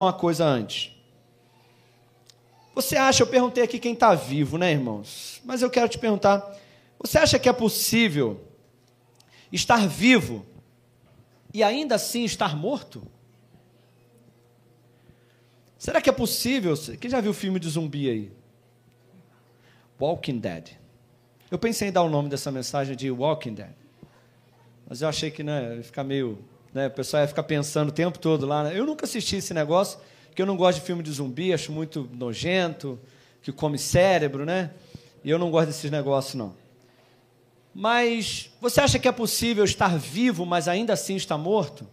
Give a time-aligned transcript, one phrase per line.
[0.00, 0.92] uma coisa antes.
[2.74, 5.40] Você acha, eu perguntei aqui quem está vivo, né, irmãos?
[5.44, 6.56] Mas eu quero te perguntar:
[6.98, 8.40] você acha que é possível
[9.52, 10.46] estar vivo
[11.52, 13.02] e ainda assim estar morto?
[15.76, 16.74] Será que é possível?
[16.98, 18.32] Quem já viu o filme de zumbi aí?
[20.00, 20.70] Walking Dead.
[21.50, 23.72] Eu pensei em dar o nome dessa mensagem de Walking Dead.
[24.88, 26.38] Mas eu achei que né, ia ficar meio.
[26.72, 28.64] Né, o pessoal ia ficar pensando o tempo todo lá.
[28.64, 28.78] Né?
[28.78, 29.98] Eu nunca assisti esse negócio,
[30.28, 32.98] porque eu não gosto de filme de zumbi, acho muito nojento,
[33.42, 34.70] que come cérebro, né?
[35.24, 36.54] E eu não gosto desses negócios, não.
[37.74, 41.86] Mas você acha que é possível estar vivo, mas ainda assim estar morto?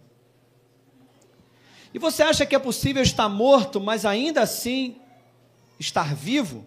[1.92, 4.96] E você acha que é possível estar morto, mas ainda assim
[5.78, 6.64] estar vivo?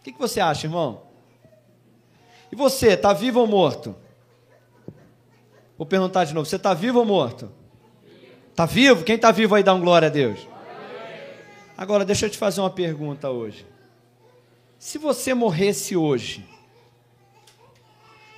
[0.00, 1.02] O que, que você acha, irmão?
[2.50, 3.96] E você, está vivo ou morto?
[5.76, 7.52] Vou perguntar de novo: você está vivo ou morto?
[8.50, 9.04] Está vivo?
[9.04, 10.46] Quem está vivo aí dá um glória a Deus?
[11.76, 13.66] Agora, deixa eu te fazer uma pergunta hoje.
[14.78, 16.48] Se você morresse hoje,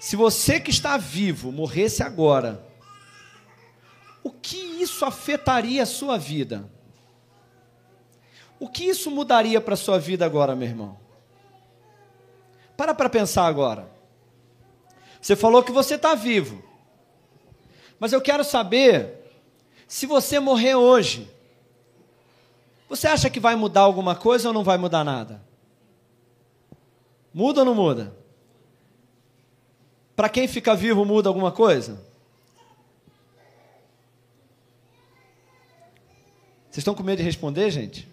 [0.01, 2.65] se você que está vivo morresse agora,
[4.23, 6.69] o que isso afetaria a sua vida?
[8.59, 10.99] O que isso mudaria para a sua vida agora, meu irmão?
[12.77, 13.89] Para para pensar agora.
[15.21, 16.68] Você falou que você está vivo.
[17.99, 19.25] Mas eu quero saber
[19.87, 21.29] se você morrer hoje,
[22.89, 25.43] você acha que vai mudar alguma coisa ou não vai mudar nada?
[27.33, 28.15] Muda ou não muda?
[30.15, 32.03] Para quem fica vivo, muda alguma coisa?
[36.65, 38.09] Vocês estão com medo de responder, gente?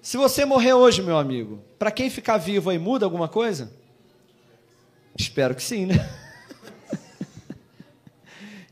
[0.00, 3.72] Se você morrer hoje, meu amigo, para quem ficar vivo aí, muda alguma coisa?
[5.16, 5.94] Espero que sim, né?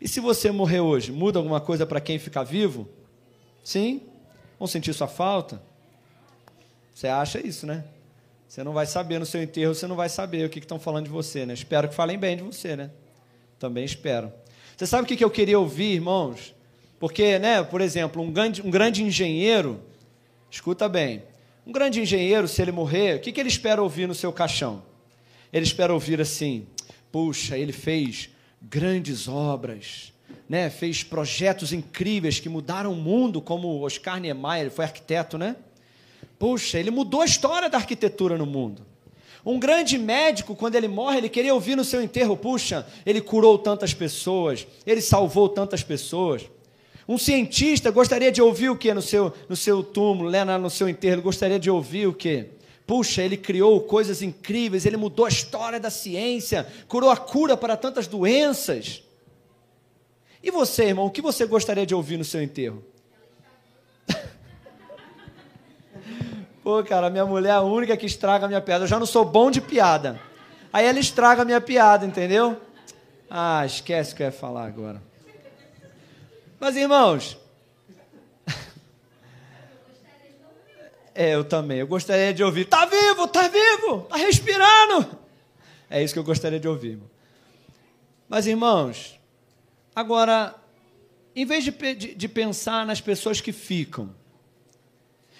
[0.01, 2.89] e se você morrer hoje, muda alguma coisa para quem ficar vivo?
[3.63, 4.03] Sim?
[4.59, 5.63] Vão sentir sua falta?
[6.95, 7.85] Você acha isso, né?
[8.49, 11.05] Você não vai saber no seu enterro, você não vai saber o que estão falando
[11.05, 11.55] de você, né?
[11.55, 12.91] Espero que falem bem de você, né?
[13.59, 14.33] Também espero.
[14.77, 16.55] Você sabe o que eu queria ouvir, irmãos?
[16.99, 19.81] Porque, né, por exemplo, um grande, um grande engenheiro,
[20.51, 21.23] escuta bem,
[21.67, 24.83] um grande engenheiro, se ele morrer, o que, que ele espera ouvir no seu caixão?
[25.53, 26.67] Ele espera ouvir assim:
[27.13, 28.31] puxa, ele fez
[28.61, 30.13] grandes obras,
[30.49, 30.69] né?
[30.69, 35.57] fez projetos incríveis que mudaram o mundo, como Oscar Niemeyer, ele foi arquiteto, né?
[36.39, 38.87] Puxa, ele mudou a história da arquitetura no mundo.
[39.45, 43.59] Um grande médico, quando ele morre, ele queria ouvir no seu enterro: puxa, ele curou
[43.59, 46.43] tantas pessoas, ele salvou tantas pessoas.
[47.09, 50.89] Um cientista gostaria de ouvir o que no seu, no seu túmulo, né, no seu
[50.89, 51.15] enterro?
[51.15, 52.47] Ele gostaria de ouvir o que?
[52.91, 57.77] Puxa, ele criou coisas incríveis, ele mudou a história da ciência, curou a cura para
[57.77, 59.05] tantas doenças.
[60.43, 62.85] E você, irmão, o que você gostaria de ouvir no seu enterro?
[66.65, 68.83] Pô, cara, minha mulher é a única que estraga a minha piada.
[68.83, 70.21] Eu já não sou bom de piada.
[70.73, 72.61] Aí ela estraga a minha piada, entendeu?
[73.31, 75.01] Ah, esquece o que eu ia falar agora.
[76.59, 77.40] Mas, irmãos.
[81.21, 81.81] É, eu também.
[81.81, 82.65] Eu gostaria de ouvir.
[82.65, 85.19] Tá vivo, tá vivo, tá respirando.
[85.91, 86.93] É isso que eu gostaria de ouvir.
[86.93, 87.11] Irmão.
[88.27, 89.21] Mas, irmãos,
[89.95, 90.55] agora,
[91.37, 94.15] em vez de, de, de pensar nas pessoas que ficam,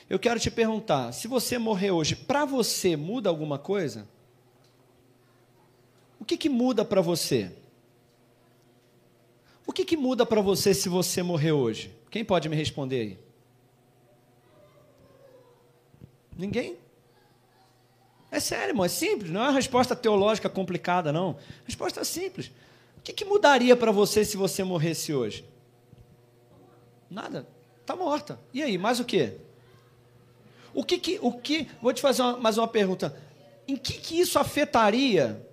[0.07, 4.07] eu quero te perguntar: se você morrer hoje, para você muda alguma coisa?
[6.19, 7.51] O que, que muda para você?
[9.67, 11.91] O que, que muda para você se você morrer hoje?
[12.11, 13.30] Quem pode me responder aí?
[16.41, 16.79] Ninguém?
[18.31, 21.37] É sério, irmão, é simples, não é uma resposta teológica complicada, não.
[21.67, 22.51] Resposta simples.
[22.97, 25.45] O que, que mudaria para você se você morresse hoje?
[27.11, 27.47] Nada.
[27.83, 28.41] Está morta.
[28.55, 29.37] E aí, mais o quê?
[30.73, 33.15] O que que, o que, vou te fazer uma, mais uma pergunta.
[33.69, 35.47] Em que que isso afetaria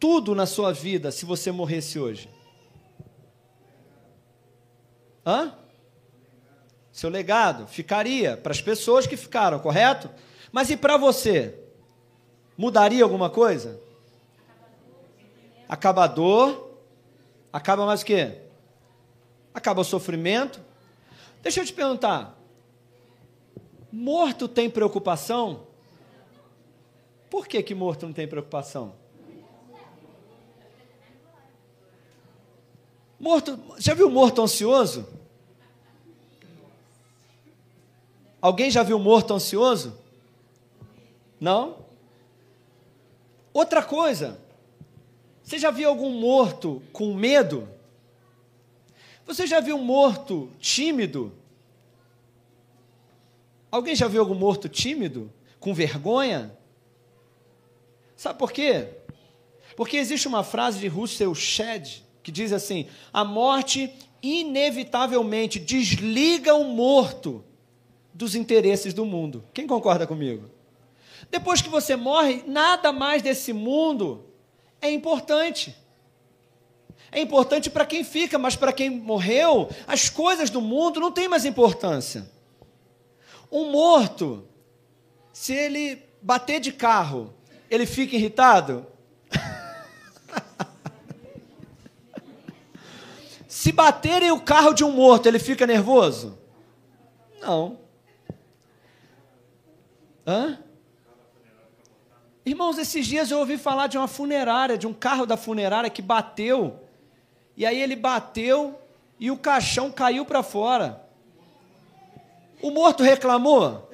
[0.00, 2.28] tudo na sua vida se você morresse hoje?
[5.24, 5.59] Hã?
[6.92, 10.10] Seu legado ficaria para as pessoas que ficaram, correto?
[10.50, 11.54] Mas e para você?
[12.56, 13.80] Mudaria alguma coisa?
[15.68, 16.68] Acabador.
[17.52, 18.38] Acaba mais o quê?
[19.54, 20.60] Acaba o sofrimento.
[21.42, 22.36] Deixa eu te perguntar.
[23.92, 25.66] Morto tem preocupação?
[27.28, 28.94] Por que, que morto não tem preocupação?
[33.18, 35.06] Morto, já viu morto ansioso?
[38.40, 39.98] Alguém já viu morto ansioso?
[41.38, 41.78] Não?
[43.52, 44.40] Outra coisa,
[45.42, 47.68] você já viu algum morto com medo?
[49.26, 51.32] Você já viu morto tímido?
[53.70, 55.32] Alguém já viu algum morto tímido?
[55.58, 56.56] Com vergonha?
[58.16, 58.88] Sabe por quê?
[59.76, 66.64] Porque existe uma frase de Russell Shedd que diz assim: a morte inevitavelmente desliga o
[66.64, 67.44] morto
[68.12, 69.44] dos interesses do mundo.
[69.52, 70.50] Quem concorda comigo?
[71.30, 74.24] Depois que você morre, nada mais desse mundo
[74.80, 75.76] é importante.
[77.12, 81.28] É importante para quem fica, mas para quem morreu, as coisas do mundo não têm
[81.28, 82.30] mais importância.
[83.50, 84.46] Um morto,
[85.32, 87.34] se ele bater de carro,
[87.68, 88.86] ele fica irritado?
[93.48, 96.38] se baterem o carro de um morto, ele fica nervoso?
[97.40, 97.89] Não.
[100.30, 100.56] Hã?
[102.46, 106.00] Irmãos, esses dias eu ouvi falar de uma funerária, de um carro da funerária que
[106.00, 106.78] bateu.
[107.56, 108.80] E aí ele bateu
[109.18, 111.04] e o caixão caiu para fora.
[112.62, 113.90] O morto reclamou?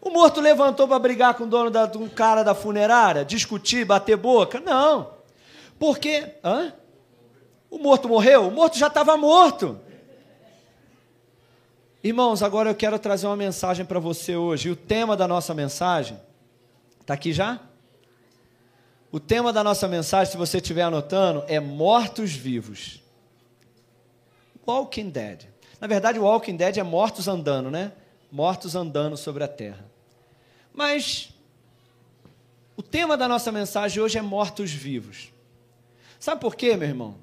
[0.00, 4.16] O morto levantou para brigar com o dono da, um cara da funerária, discutir, bater
[4.16, 4.58] boca?
[4.58, 5.12] Não.
[5.78, 6.34] Porque.
[6.42, 6.72] Hã?
[7.70, 8.48] O morto morreu?
[8.48, 9.78] O morto já estava morto.
[12.02, 14.68] Irmãos, agora eu quero trazer uma mensagem para você hoje.
[14.68, 16.18] E o tema da nossa mensagem.
[17.00, 17.60] Está aqui já?
[19.10, 23.02] O tema da nossa mensagem, se você estiver anotando, é mortos-vivos.
[24.64, 25.46] Walking Dead.
[25.80, 27.90] Na verdade, Walking Dead é mortos andando, né?
[28.30, 29.84] Mortos andando sobre a terra.
[30.72, 31.30] Mas
[32.76, 35.32] o tema da nossa mensagem hoje é mortos-vivos.
[36.20, 37.16] Sabe por quê, meu irmão?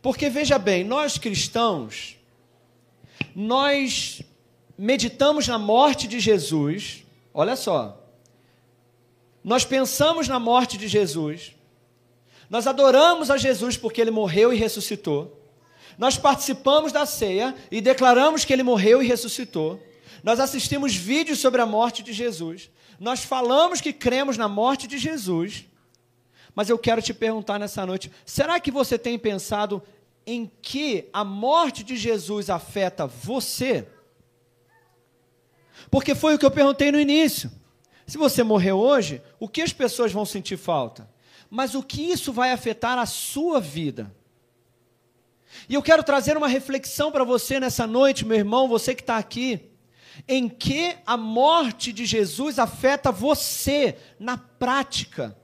[0.00, 2.16] Porque veja bem, nós cristãos,
[3.34, 4.22] nós
[4.78, 8.00] meditamos na morte de Jesus, olha só,
[9.42, 11.54] nós pensamos na morte de Jesus,
[12.48, 15.40] nós adoramos a Jesus porque ele morreu e ressuscitou,
[15.98, 19.80] nós participamos da ceia e declaramos que ele morreu e ressuscitou,
[20.22, 24.98] nós assistimos vídeos sobre a morte de Jesus, nós falamos que cremos na morte de
[24.98, 25.64] Jesus,
[26.54, 29.82] mas eu quero te perguntar nessa noite: será que você tem pensado
[30.26, 33.86] em que a morte de Jesus afeta você?
[35.90, 37.50] Porque foi o que eu perguntei no início.
[38.06, 41.08] Se você morrer hoje, o que as pessoas vão sentir falta?
[41.50, 44.14] Mas o que isso vai afetar a sua vida?
[45.68, 49.16] E eu quero trazer uma reflexão para você nessa noite, meu irmão, você que está
[49.16, 49.70] aqui.
[50.28, 55.36] Em que a morte de Jesus afeta você na prática?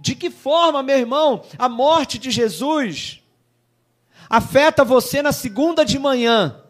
[0.00, 3.22] De que forma, meu irmão, a morte de Jesus
[4.28, 6.62] afeta você na segunda de manhã?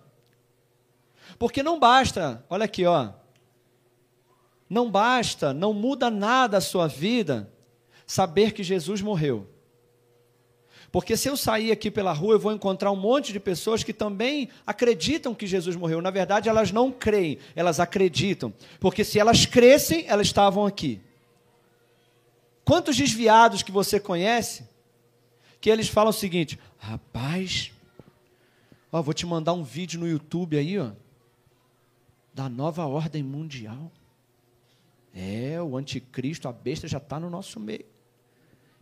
[1.38, 3.10] Porque não basta, olha aqui, ó.
[4.68, 7.52] Não basta, não muda nada a sua vida
[8.06, 9.48] saber que Jesus morreu.
[10.90, 13.92] Porque se eu sair aqui pela rua, eu vou encontrar um monte de pessoas que
[13.92, 16.00] também acreditam que Jesus morreu.
[16.00, 18.52] Na verdade, elas não creem, elas acreditam.
[18.80, 21.00] Porque se elas crescem, elas estavam aqui.
[22.68, 24.68] Quantos desviados que você conhece
[25.58, 27.72] que eles falam o seguinte: rapaz,
[28.92, 30.90] ó, vou te mandar um vídeo no YouTube aí, ó,
[32.34, 33.90] da nova ordem mundial.
[35.14, 37.86] É, o anticristo, a besta já está no nosso meio.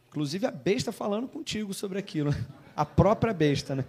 [0.09, 2.35] Inclusive a besta falando contigo sobre aquilo.
[2.75, 3.85] A própria besta, né?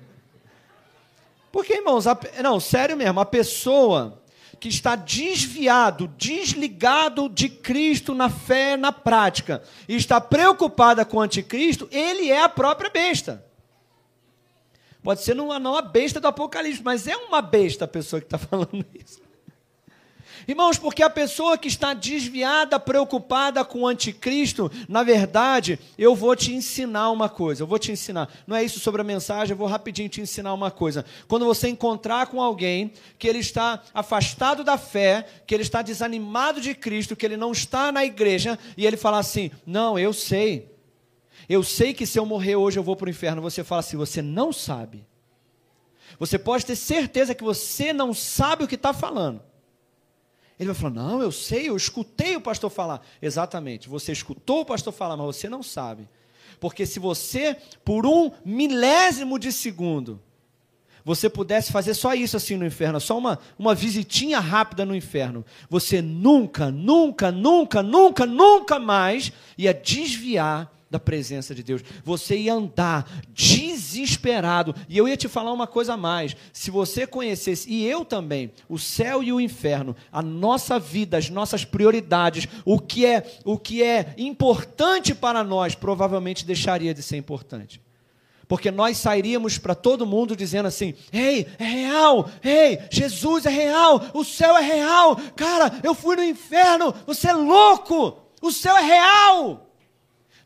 [1.51, 4.21] Porque, irmãos, a, não, sério mesmo, a pessoa
[4.59, 11.21] que está desviado, desligado de Cristo na fé, na prática, e está preocupada com o
[11.21, 13.45] anticristo, ele é a própria besta.
[15.03, 18.37] Pode ser não, a besta do Apocalipse, mas é uma besta a pessoa que está
[18.39, 19.26] falando isso.
[20.45, 26.35] Irmãos, porque a pessoa que está desviada, preocupada com o anticristo, na verdade, eu vou
[26.35, 27.63] te ensinar uma coisa.
[27.63, 28.29] Eu vou te ensinar.
[28.45, 31.05] Não é isso sobre a mensagem, eu vou rapidinho te ensinar uma coisa.
[31.27, 36.59] Quando você encontrar com alguém que ele está afastado da fé, que ele está desanimado
[36.59, 40.75] de Cristo, que ele não está na igreja, e ele falar assim: Não, eu sei.
[41.47, 43.41] Eu sei que se eu morrer hoje eu vou para o inferno.
[43.41, 45.05] Você fala assim: Você não sabe.
[46.19, 49.41] Você pode ter certeza que você não sabe o que está falando.
[50.59, 53.05] Ele vai falar: Não, eu sei, eu escutei o pastor falar.
[53.21, 56.07] Exatamente, você escutou o pastor falar, mas você não sabe.
[56.59, 60.19] Porque se você, por um milésimo de segundo,
[61.05, 65.45] você pudesse fazer só isso assim no inferno, só uma, uma visitinha rápida no inferno,
[65.69, 71.83] você nunca, nunca, nunca, nunca, nunca mais ia desviar da presença de Deus.
[72.03, 74.73] Você ia andar desesperado.
[74.87, 76.35] E eu ia te falar uma coisa a mais.
[76.53, 81.29] Se você conhecesse, e eu também, o céu e o inferno, a nossa vida, as
[81.29, 87.17] nossas prioridades, o que é, o que é importante para nós, provavelmente deixaria de ser
[87.17, 87.81] importante.
[88.47, 94.01] Porque nós sairíamos para todo mundo dizendo assim: ei, é real, ei, Jesus é real,
[94.13, 98.81] o céu é real, cara, eu fui no inferno, você é louco, o céu é
[98.81, 99.66] real.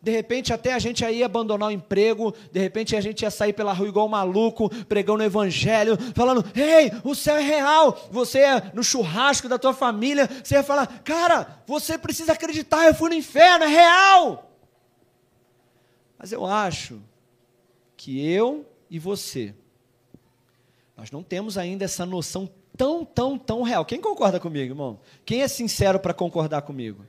[0.02, 3.54] De repente, até a gente ia abandonar o emprego, de repente a gente ia sair
[3.54, 8.10] pela rua igual um maluco, pregando o evangelho, falando: Ei, o céu é real.
[8.10, 12.96] Você é no churrasco da tua família, você ia falar: Cara, você precisa acreditar, eu
[12.96, 14.52] fui no inferno, é real.
[16.18, 17.00] Mas eu acho
[17.96, 19.54] que eu e você,
[20.98, 23.86] nós não temos ainda essa noção tão, tão, tão real.
[23.86, 25.00] Quem concorda comigo, irmão?
[25.24, 27.06] Quem é sincero para concordar comigo?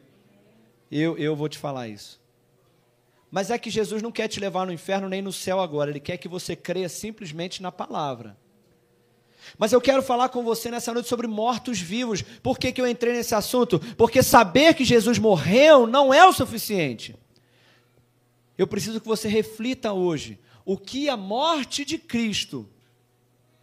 [0.91, 2.22] Eu, eu vou te falar isso.
[3.33, 5.99] Mas é que Jesus não quer te levar no inferno nem no céu agora, ele
[5.99, 8.37] quer que você creia simplesmente na palavra.
[9.57, 12.21] Mas eu quero falar com você nessa noite sobre mortos-vivos.
[12.43, 13.81] Por que, que eu entrei nesse assunto?
[13.97, 17.17] Porque saber que Jesus morreu não é o suficiente.
[18.59, 22.69] Eu preciso que você reflita hoje o que a morte de Cristo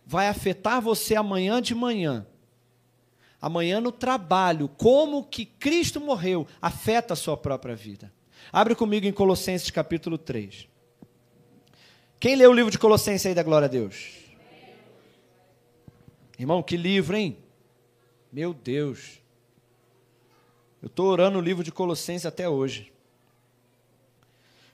[0.04, 2.26] vai afetar você amanhã de manhã.
[3.40, 8.12] Amanhã no trabalho, como que Cristo morreu afeta a sua própria vida.
[8.52, 10.68] Abre comigo em Colossenses capítulo 3.
[12.20, 14.26] Quem leu o livro de Colossenses aí da glória a Deus?
[16.38, 17.38] Irmão, que livro, hein?
[18.32, 19.22] Meu Deus.
[20.82, 22.92] Eu estou orando o livro de Colossenses até hoje.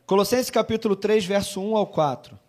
[0.06, 2.40] Colossenses capítulo 3, verso 1 ao 4.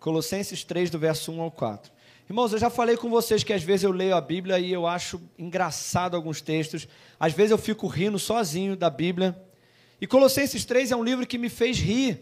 [0.00, 1.92] Colossenses 3, do verso 1 ao 4.
[2.28, 4.86] Irmãos, eu já falei com vocês que às vezes eu leio a Bíblia e eu
[4.86, 6.86] acho engraçado alguns textos.
[7.18, 9.34] Às vezes eu fico rindo sozinho da Bíblia.
[9.98, 12.20] E Colossenses 3 é um livro que me fez rir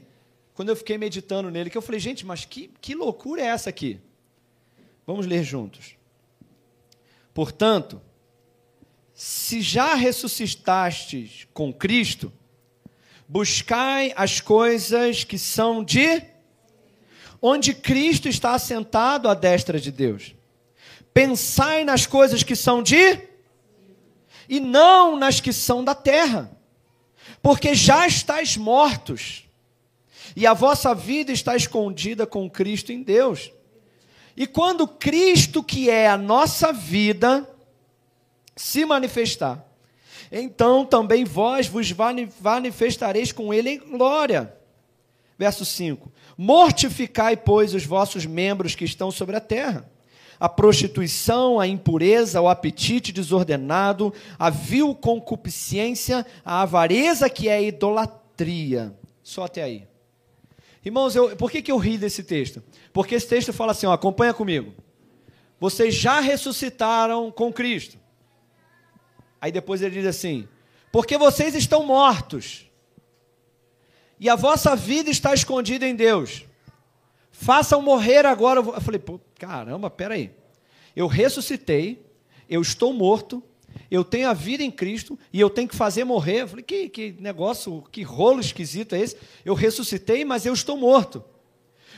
[0.54, 1.70] quando eu fiquei meditando nele.
[1.70, 3.98] Que eu falei, gente, mas que, que loucura é essa aqui?
[5.04, 5.96] Vamos ler juntos.
[7.34, 8.00] Portanto,
[9.12, 12.32] se já ressuscitastes com Cristo,
[13.26, 16.22] buscai as coisas que são de
[17.40, 20.34] onde Cristo está assentado à destra de Deus.
[21.12, 23.20] Pensai nas coisas que são de
[24.48, 26.50] e não nas que são da terra,
[27.42, 29.44] porque já estáis mortos,
[30.34, 33.50] e a vossa vida está escondida com Cristo em Deus.
[34.36, 37.48] E quando Cristo, que é a nossa vida,
[38.54, 39.64] se manifestar,
[40.30, 41.92] então também vós vos
[42.40, 44.55] manifestareis com Ele em glória.
[45.38, 49.88] Verso 5: Mortificai, pois, os vossos membros que estão sobre a terra:
[50.40, 57.62] a prostituição, a impureza, o apetite desordenado, a vil concupiscência, a avareza que é a
[57.62, 58.94] idolatria.
[59.22, 59.86] Só até aí.
[60.84, 62.62] Irmãos, eu, por que, que eu ri desse texto?
[62.92, 64.72] Porque esse texto fala assim: ó, acompanha comigo.
[65.58, 67.98] Vocês já ressuscitaram com Cristo.
[69.40, 70.48] Aí depois ele diz assim:
[70.90, 72.65] porque vocês estão mortos
[74.18, 76.44] e a vossa vida está escondida em Deus.
[77.30, 78.60] Façam morrer agora.
[78.60, 80.32] Eu falei, pô, caramba, peraí.
[80.94, 82.02] Eu ressuscitei,
[82.48, 83.42] eu estou morto,
[83.90, 86.42] eu tenho a vida em Cristo e eu tenho que fazer morrer.
[86.42, 89.16] Eu falei, que, que negócio, que rolo esquisito é esse?
[89.44, 91.22] Eu ressuscitei, mas eu estou morto.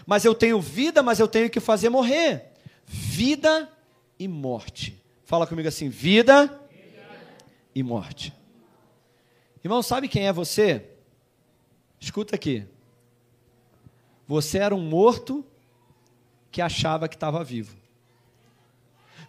[0.04, 2.46] Mas eu tenho vida, mas eu tenho que fazer morrer.
[2.84, 3.70] Vida
[4.18, 5.00] e morte.
[5.24, 7.06] Fala comigo assim: vida, vida.
[7.74, 8.32] e morte.
[9.62, 10.82] Irmão, sabe quem é você?
[12.00, 12.66] Escuta aqui.
[14.26, 15.44] Você era um morto
[16.50, 17.76] que achava que estava vivo.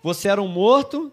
[0.04, 1.12] Você era um morto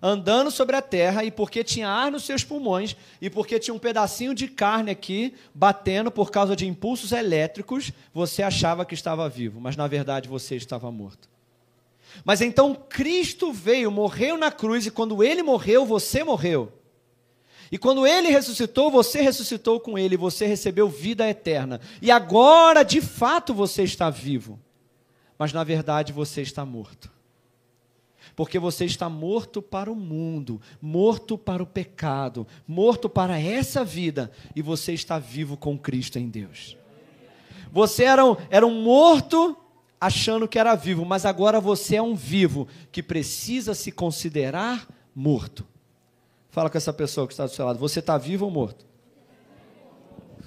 [0.00, 3.78] andando sobre a terra e porque tinha ar nos seus pulmões e porque tinha um
[3.78, 9.60] pedacinho de carne aqui batendo por causa de impulsos elétricos, você achava que estava vivo,
[9.60, 11.28] mas na verdade você estava morto.
[12.24, 16.72] Mas então Cristo veio, morreu na cruz e quando ele morreu, você morreu.
[17.70, 21.80] E quando ele ressuscitou, você ressuscitou com ele, você recebeu vida eterna.
[22.00, 24.58] E agora, de fato, você está vivo.
[25.38, 27.10] Mas na verdade você está morto.
[28.34, 34.30] Porque você está morto para o mundo, morto para o pecado, morto para essa vida,
[34.54, 36.76] e você está vivo com Cristo em Deus.
[37.72, 39.56] Você era um, era um morto
[40.00, 45.66] achando que era vivo, mas agora você é um vivo que precisa se considerar morto.
[46.58, 47.78] Fala com essa pessoa que está do seu lado.
[47.78, 48.84] Você está vivo ou morto?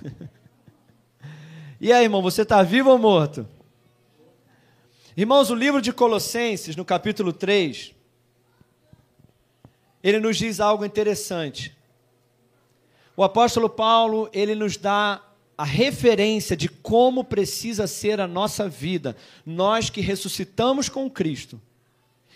[1.79, 3.47] e aí, irmão, você está vivo ou morto?
[5.15, 7.95] Irmãos, o livro de Colossenses, no capítulo 3,
[10.03, 11.73] ele nos diz algo interessante.
[13.15, 15.23] O apóstolo Paulo, ele nos dá
[15.57, 19.15] a referência de como precisa ser a nossa vida,
[19.45, 21.61] nós que ressuscitamos com Cristo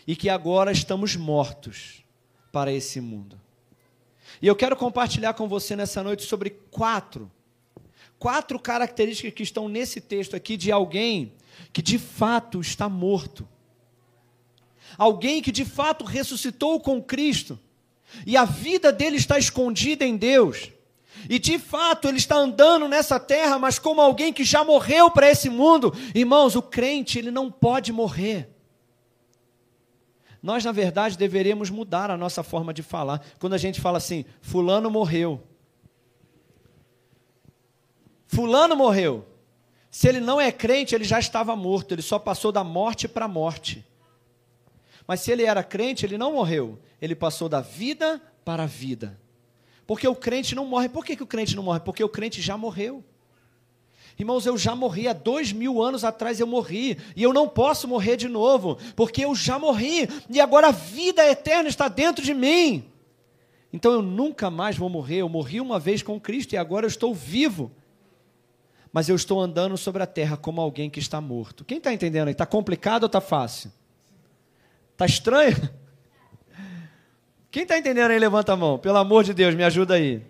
[0.08, 2.06] e que agora estamos mortos
[2.54, 3.44] para esse mundo.
[4.42, 7.32] E eu quero compartilhar com você nessa noite sobre quatro,
[8.20, 11.34] quatro características que estão nesse texto aqui de alguém
[11.72, 13.48] que de fato está morto.
[14.98, 17.60] Alguém que de fato ressuscitou com Cristo
[18.26, 20.72] e a vida dele está escondida em Deus.
[21.30, 25.30] E de fato ele está andando nessa terra, mas como alguém que já morreu para
[25.30, 25.94] esse mundo.
[26.14, 28.55] Irmãos, o crente, ele não pode morrer.
[30.46, 33.20] Nós, na verdade, deveríamos mudar a nossa forma de falar.
[33.40, 35.42] Quando a gente fala assim, Fulano morreu.
[38.28, 39.26] Fulano morreu.
[39.90, 43.26] Se ele não é crente, ele já estava morto, ele só passou da morte para
[43.26, 43.84] a morte.
[45.08, 49.20] Mas se ele era crente, ele não morreu, ele passou da vida para a vida.
[49.88, 50.90] Porque o crente não morre.
[50.90, 51.80] Por que, que o crente não morre?
[51.80, 53.04] Porque o crente já morreu.
[54.18, 57.88] Irmãos, eu já morri há dois mil anos atrás, eu morri, e eu não posso
[57.88, 62.34] morrer de novo, porque eu já morri, e agora a vida eterna está dentro de
[62.34, 62.86] mim.
[63.76, 65.18] Então eu nunca mais vou morrer.
[65.18, 67.70] Eu morri uma vez com Cristo e agora eu estou vivo.
[68.90, 71.66] Mas eu estou andando sobre a terra como alguém que está morto.
[71.66, 72.32] Quem está entendendo aí?
[72.32, 73.70] Está complicado ou está fácil?
[74.94, 75.58] Está estranho?
[77.52, 78.78] Quem está entendendo aí, levanta a mão.
[78.80, 80.22] Pelo amor de Deus, me ajuda aí.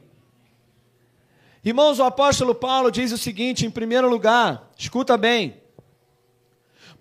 [1.66, 5.60] Irmãos, o apóstolo Paulo diz o seguinte, em primeiro lugar, escuta bem.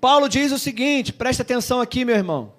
[0.00, 2.54] Paulo diz o seguinte, presta atenção aqui, meu irmão.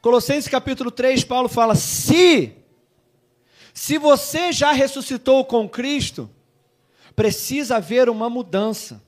[0.00, 2.54] Colossenses capítulo 3, Paulo fala: se,
[3.74, 6.30] se você já ressuscitou com Cristo,
[7.14, 9.02] precisa haver uma mudança.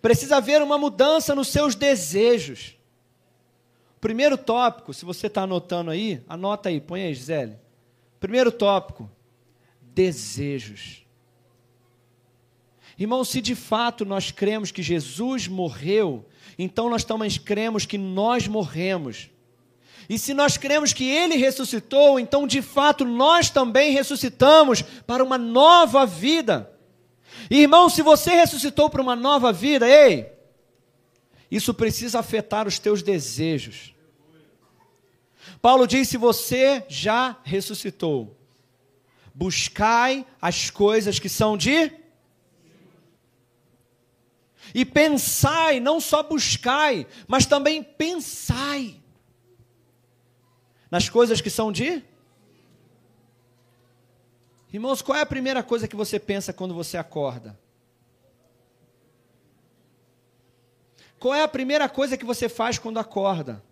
[0.00, 2.78] Precisa haver uma mudança nos seus desejos.
[4.00, 7.58] Primeiro tópico, se você está anotando aí, anota aí, põe aí, Gisele.
[8.18, 9.10] Primeiro tópico,
[9.94, 11.04] desejos.
[12.98, 16.24] Irmão, se de fato nós cremos que Jesus morreu,
[16.58, 19.30] então nós também cremos que nós morremos.
[20.08, 25.38] E se nós cremos que Ele ressuscitou, então de fato nós também ressuscitamos para uma
[25.38, 26.70] nova vida.
[27.50, 30.30] Irmão, se você ressuscitou para uma nova vida, ei,
[31.50, 33.94] isso precisa afetar os teus desejos.
[35.60, 38.36] Paulo diz: se você já ressuscitou,
[39.34, 41.92] buscai as coisas que são de.
[44.72, 49.02] E pensai, não só buscai, mas também pensai
[50.90, 52.02] nas coisas que são de.
[54.72, 57.58] Irmãos, qual é a primeira coisa que você pensa quando você acorda?
[61.18, 63.62] Qual é a primeira coisa que você faz quando acorda?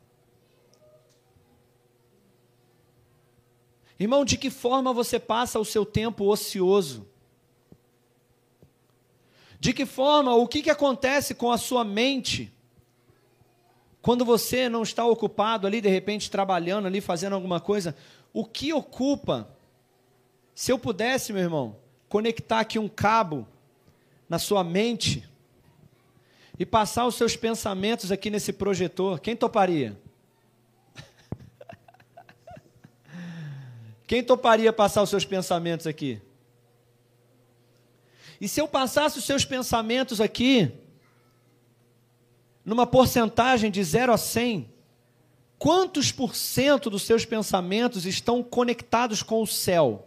[4.03, 7.07] Irmão, de que forma você passa o seu tempo ocioso?
[9.61, 12.53] De que forma, o que, que acontece com a sua mente
[14.01, 17.95] quando você não está ocupado ali, de repente trabalhando ali, fazendo alguma coisa?
[18.33, 19.49] O que ocupa?
[20.53, 21.77] Se eu pudesse, meu irmão,
[22.09, 23.47] conectar aqui um cabo
[24.29, 25.25] na sua mente
[26.59, 29.97] e passar os seus pensamentos aqui nesse projetor, quem toparia?
[34.13, 36.21] Quem toparia passar os seus pensamentos aqui?
[38.39, 40.71] E se eu passasse os seus pensamentos aqui,
[42.63, 44.71] numa porcentagem de 0 a 100,
[45.59, 50.07] quantos por cento dos seus pensamentos estão conectados com o céu?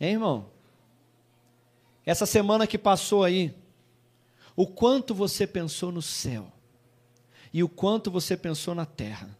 [0.00, 0.50] Hein, irmão?
[2.04, 3.54] Essa semana que passou aí,
[4.56, 6.50] o quanto você pensou no céu
[7.52, 9.38] e o quanto você pensou na terra?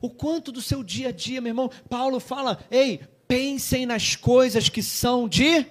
[0.00, 4.68] O quanto do seu dia a dia, meu irmão, Paulo fala: ei, pensem nas coisas
[4.68, 5.66] que são de.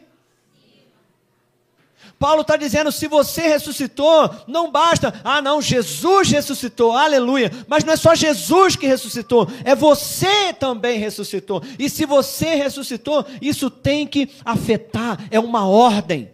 [2.18, 7.52] Paulo está dizendo: se você ressuscitou, não basta, ah, não, Jesus ressuscitou, aleluia.
[7.68, 11.62] Mas não é só Jesus que ressuscitou, é você também ressuscitou.
[11.78, 16.32] E se você ressuscitou, isso tem que afetar, é uma ordem.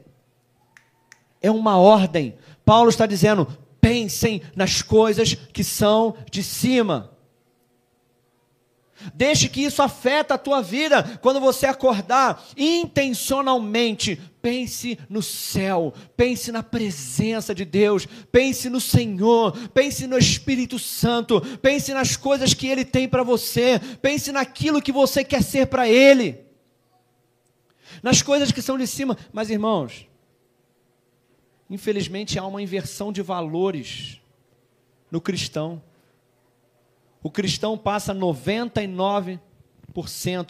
[1.41, 2.35] É uma ordem.
[2.63, 3.47] Paulo está dizendo:
[3.79, 7.10] pensem nas coisas que são de cima.
[9.13, 11.03] Deixe que isso afeta a tua vida.
[11.21, 19.55] Quando você acordar, intencionalmente, pense no céu, pense na presença de Deus, pense no Senhor,
[19.69, 24.91] pense no Espírito Santo, pense nas coisas que Ele tem para você, pense naquilo que
[24.91, 26.39] você quer ser para Ele,
[28.01, 29.17] nas coisas que são de cima.
[29.31, 30.07] Mas, irmãos,
[31.69, 34.19] infelizmente há uma inversão de valores
[35.11, 35.81] no cristão.
[37.23, 39.39] O cristão passa 99%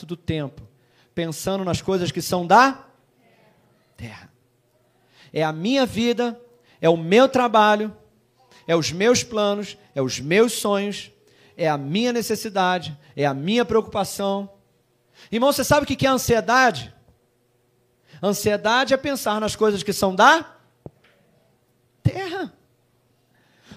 [0.06, 0.72] do tempo
[1.14, 2.86] pensando nas coisas que são da
[3.98, 4.32] terra.
[5.34, 6.40] É a minha vida,
[6.80, 7.96] é o meu trabalho,
[8.66, 11.12] é os meus planos, é os meus sonhos,
[11.56, 14.50] é a minha necessidade, é a minha preocupação.
[15.32, 16.94] Irmão, você sabe o que é ansiedade?
[18.24, 20.46] Ansiedade é pensar nas coisas que são da
[22.04, 22.54] terra.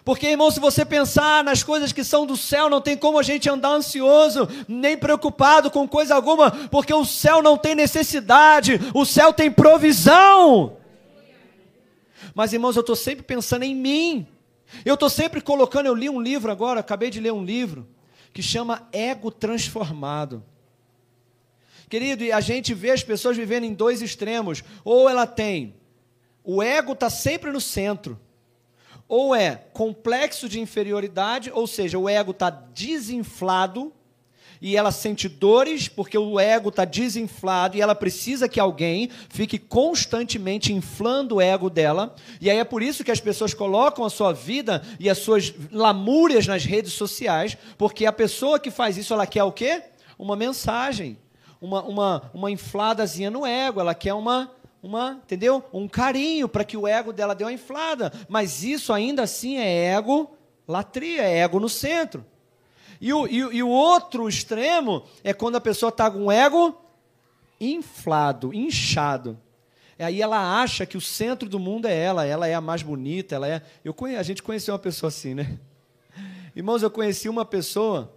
[0.04, 3.22] Porque, irmão, se você pensar nas coisas que são do céu, não tem como a
[3.22, 9.06] gente andar ansioso, nem preocupado com coisa alguma, porque o céu não tem necessidade, o
[9.06, 10.76] céu tem provisão.
[12.34, 14.26] Mas, irmãos, eu estou sempre pensando em mim.
[14.84, 17.88] Eu estou sempre colocando, eu li um livro agora, acabei de ler um livro,
[18.32, 20.44] que chama Ego Transformado.
[21.88, 24.62] Querido, e a gente vê as pessoas vivendo em dois extremos.
[24.84, 25.76] Ou ela tem,
[26.42, 28.20] o ego está sempre no centro
[29.08, 33.92] ou é complexo de inferioridade, ou seja, o ego está desinflado
[34.60, 39.58] e ela sente dores porque o ego está desinflado e ela precisa que alguém fique
[39.58, 42.14] constantemente inflando o ego dela.
[42.40, 45.52] E aí é por isso que as pessoas colocam a sua vida e as suas
[45.70, 49.82] lamúrias nas redes sociais, porque a pessoa que faz isso, ela quer o quê?
[50.18, 51.18] Uma mensagem,
[51.60, 54.50] uma, uma, uma infladazinha no ego, ela quer uma
[54.84, 55.64] uma, entendeu?
[55.72, 59.94] Um carinho para que o ego dela dê uma inflada, mas isso ainda assim é
[59.94, 60.36] ego
[60.68, 62.24] latria, é ego no centro.
[63.00, 66.78] E o, e, e o outro extremo é quando a pessoa está com o ego
[67.60, 69.38] inflado, inchado.
[69.98, 73.34] Aí ela acha que o centro do mundo é ela, ela é a mais bonita,
[73.34, 73.62] ela é.
[73.84, 74.16] Eu conhe...
[74.16, 75.58] A gente conheceu uma pessoa assim, né?
[76.54, 78.12] Irmãos, eu conheci uma pessoa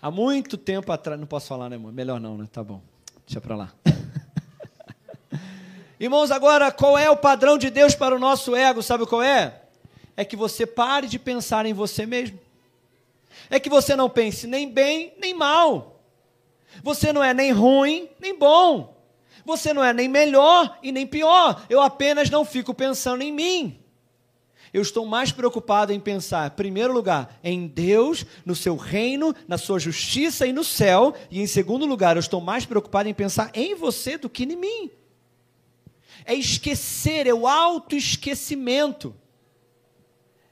[0.00, 1.20] há muito tempo atrás.
[1.20, 1.92] Não posso falar, né, amor?
[1.92, 2.48] Melhor não, né?
[2.50, 2.82] Tá bom.
[3.26, 3.72] Deixa para lá.
[6.04, 8.82] Irmãos, agora qual é o padrão de Deus para o nosso ego?
[8.82, 9.62] Sabe qual é?
[10.14, 12.38] É que você pare de pensar em você mesmo.
[13.48, 16.02] É que você não pense nem bem nem mal.
[16.82, 19.02] Você não é nem ruim nem bom.
[19.46, 21.64] Você não é nem melhor e nem pior.
[21.70, 23.80] Eu apenas não fico pensando em mim.
[24.74, 29.56] Eu estou mais preocupado em pensar, em primeiro lugar, em Deus, no seu reino, na
[29.56, 31.14] sua justiça e no céu.
[31.30, 34.54] E em segundo lugar, eu estou mais preocupado em pensar em você do que em
[34.54, 34.90] mim
[36.24, 39.14] é esquecer, é o autoesquecimento.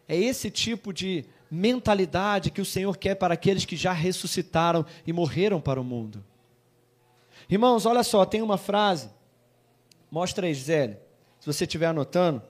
[0.08, 5.12] É esse tipo de mentalidade que o Senhor quer para aqueles que já ressuscitaram e
[5.12, 6.24] morreram para o mundo.
[7.48, 9.10] Irmãos, olha só, tem uma frase.
[10.10, 10.96] Mostra aí, Gisele,
[11.40, 12.42] se você estiver anotando.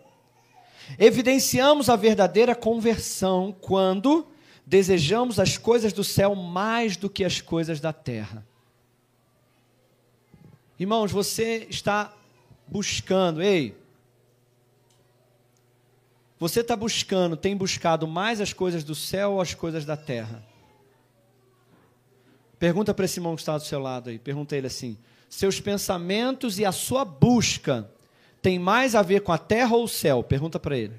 [0.98, 4.26] Evidenciamos a verdadeira conversão quando
[4.66, 8.46] desejamos as coisas do céu mais do que as coisas da terra.
[10.78, 12.12] Irmãos, você está
[12.72, 13.76] buscando, ei,
[16.38, 20.42] você está buscando, tem buscado mais as coisas do céu ou as coisas da terra?
[22.58, 24.96] Pergunta para esse irmão que está do seu lado aí, pergunta ele assim:
[25.28, 27.90] seus pensamentos e a sua busca
[28.40, 30.22] tem mais a ver com a terra ou o céu?
[30.22, 30.98] Pergunta para ele.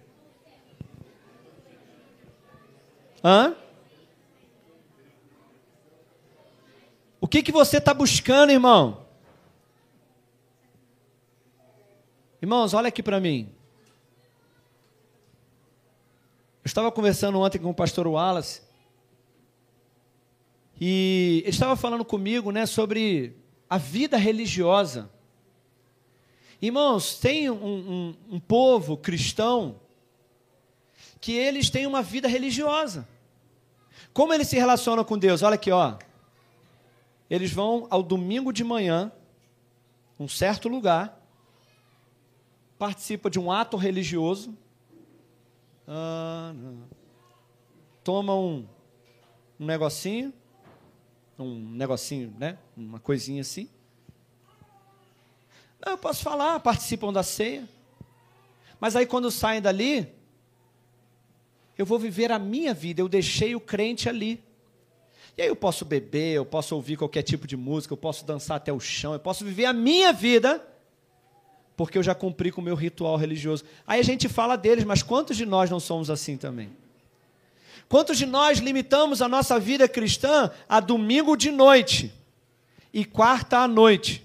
[3.23, 3.55] Hã?
[7.19, 9.02] O que, que você está buscando, irmão?
[12.43, 13.49] Irmãos, olha aqui para mim.
[16.61, 18.61] Eu estava conversando ontem com o pastor Wallace
[20.77, 23.37] e ele estava falando comigo, né, sobre
[23.69, 25.09] a vida religiosa.
[26.61, 29.79] Irmãos, tem um, um, um povo cristão
[31.21, 33.07] que eles têm uma vida religiosa.
[34.13, 35.43] Como eles se relacionam com Deus?
[35.43, 35.97] Olha aqui, ó.
[37.29, 39.13] Eles vão ao domingo de manhã,
[40.19, 41.22] um certo lugar,
[42.83, 44.57] participa de um ato religioso,
[45.87, 46.53] ah,
[48.03, 48.67] toma um,
[49.57, 50.33] um negocinho,
[51.39, 52.57] um negocinho, né?
[52.75, 53.69] Uma coisinha assim.
[55.79, 57.69] Não, eu posso falar, participam da ceia.
[58.81, 60.13] Mas aí quando saem dali,
[61.77, 64.43] eu vou viver a minha vida, eu deixei o crente ali.
[65.37, 68.57] E aí eu posso beber, eu posso ouvir qualquer tipo de música, eu posso dançar
[68.57, 70.72] até o chão, eu posso viver a minha vida
[71.75, 73.63] porque eu já cumpri com o meu ritual religioso.
[73.85, 76.69] Aí a gente fala deles, mas quantos de nós não somos assim também?
[77.89, 82.13] Quantos de nós limitamos a nossa vida cristã a domingo de noite
[82.93, 84.23] e quarta à noite?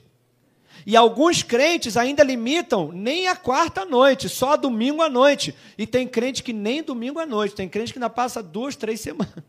[0.86, 5.54] E alguns crentes ainda limitam nem a quarta à noite, só a domingo à noite.
[5.76, 9.00] E tem crente que nem domingo à noite, tem crente que ainda passa duas, três
[9.00, 9.44] semanas.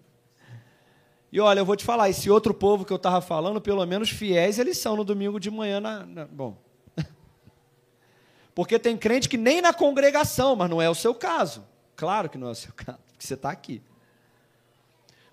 [1.32, 4.10] E olha, eu vou te falar, esse outro povo que eu estava falando, pelo menos
[4.10, 5.80] fiéis eles são no domingo de manhã.
[5.80, 6.58] Na, na, bom,
[8.60, 11.66] porque tem crente que nem na congregação, mas não é o seu caso.
[11.96, 13.82] Claro que não é o seu caso, porque você está aqui.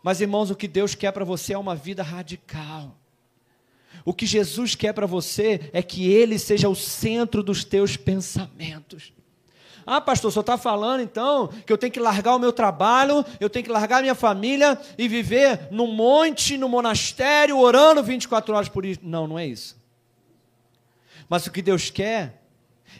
[0.01, 2.97] Mas, irmãos, o que Deus quer para você é uma vida radical.
[4.05, 9.13] O que Jesus quer para você é que Ele seja o centro dos teus pensamentos.
[9.85, 13.51] Ah, pastor, só está falando então que eu tenho que largar o meu trabalho, eu
[13.51, 18.69] tenho que largar a minha família e viver num monte, no monastério, orando 24 horas
[18.69, 18.97] por dia.
[19.03, 19.77] Não, não é isso.
[21.29, 22.46] Mas o que Deus quer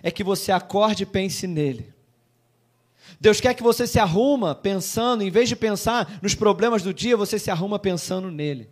[0.03, 1.95] é que você acorde e pense nele.
[3.21, 7.17] Deus quer que você se arruma pensando, em vez de pensar nos problemas do dia,
[7.17, 8.69] você se arruma pensando nele.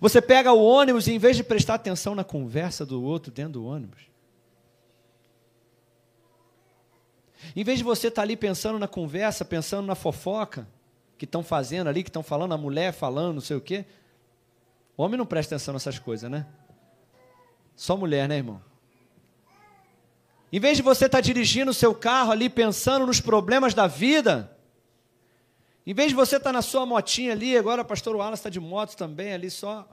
[0.00, 3.54] Você pega o ônibus e em vez de prestar atenção na conversa do outro dentro
[3.54, 4.00] do ônibus,
[7.56, 10.68] em vez de você estar ali pensando na conversa, pensando na fofoca
[11.18, 13.84] que estão fazendo ali, que estão falando, a mulher falando, não sei o quê,
[14.96, 16.46] o homem não presta atenção nessas coisas, né?
[17.74, 18.62] Só mulher, né, irmão?
[20.52, 24.54] Em vez de você estar dirigindo o seu carro ali pensando nos problemas da vida,
[25.86, 28.60] em vez de você estar na sua motinha ali, agora o pastor Wallace está de
[28.60, 29.88] moto também ali só.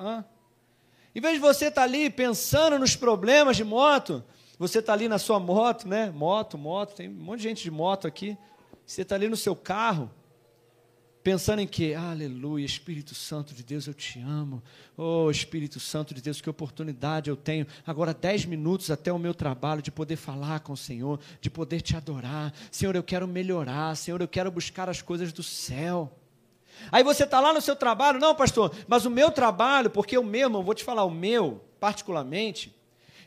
[1.15, 4.22] Em vez de você estar ali pensando nos problemas de moto,
[4.60, 6.12] você está ali na sua moto, né?
[6.12, 8.38] Moto, moto, tem um monte de gente de moto aqui.
[8.86, 10.12] Você está ali no seu carro,
[11.30, 14.63] pensando em que, aleluia, Espírito Santo de Deus, eu te amo.
[14.98, 17.68] Oh, Espírito Santo de Deus, que oportunidade eu tenho.
[17.86, 21.82] Agora, dez minutos até o meu trabalho de poder falar com o Senhor, de poder
[21.82, 22.52] te adorar.
[22.72, 23.96] Senhor, eu quero melhorar.
[23.96, 26.12] Senhor, eu quero buscar as coisas do céu.
[26.92, 30.24] Aí você está lá no seu trabalho, não, pastor, mas o meu trabalho, porque eu
[30.24, 32.76] mesmo, vou te falar, o meu, particularmente,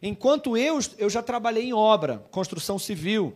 [0.02, 3.32] enquanto eu, eu já trabalhei em obra, construção civil,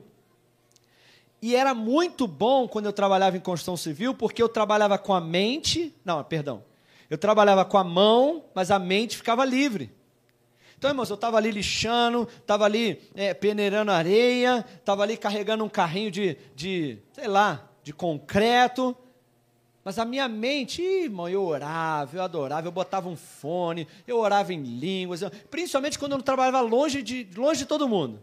[1.40, 5.20] e era muito bom quando eu trabalhava em construção civil, porque eu trabalhava com a
[5.20, 6.64] mente, não, perdão,
[7.08, 9.94] eu trabalhava com a mão, mas a mente ficava livre.
[10.78, 15.68] Então, irmãos, eu estava ali lixando, estava ali é, peneirando areia, estava ali carregando um
[15.68, 18.94] carrinho de, de, sei lá, de concreto.
[19.82, 24.52] Mas a minha mente, irmão, eu orava, eu adorava, eu botava um fone, eu orava
[24.52, 28.20] em línguas, eu, principalmente quando eu trabalhava longe de, longe de todo mundo.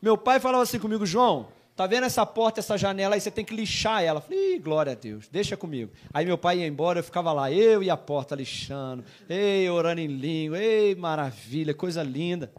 [0.00, 3.20] Meu pai falava assim comigo, João, Tá vendo essa porta, essa janela aí?
[3.20, 4.20] Você tem que lixar ela.
[4.20, 5.90] falei, glória a Deus, deixa comigo.
[6.12, 10.00] Aí meu pai ia embora, eu ficava lá, eu e a porta lixando, ei, orando
[10.00, 12.52] em língua, ei, maravilha, coisa linda.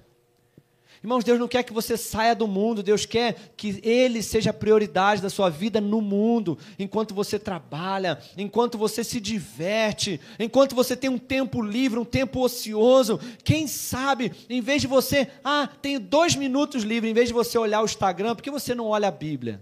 [1.04, 4.54] Irmãos, Deus não quer que você saia do mundo, Deus quer que Ele seja a
[4.54, 10.96] prioridade da sua vida no mundo, enquanto você trabalha, enquanto você se diverte, enquanto você
[10.96, 13.20] tem um tempo livre, um tempo ocioso.
[13.44, 17.58] Quem sabe, em vez de você, ah, tenho dois minutos livre, em vez de você
[17.58, 19.62] olhar o Instagram, por que você não olha a Bíblia?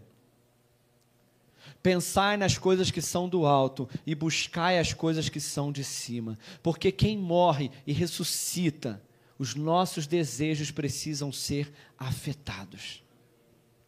[1.82, 6.38] Pensai nas coisas que são do alto e buscai as coisas que são de cima,
[6.62, 9.02] porque quem morre e ressuscita,
[9.42, 13.04] os nossos desejos precisam ser afetados.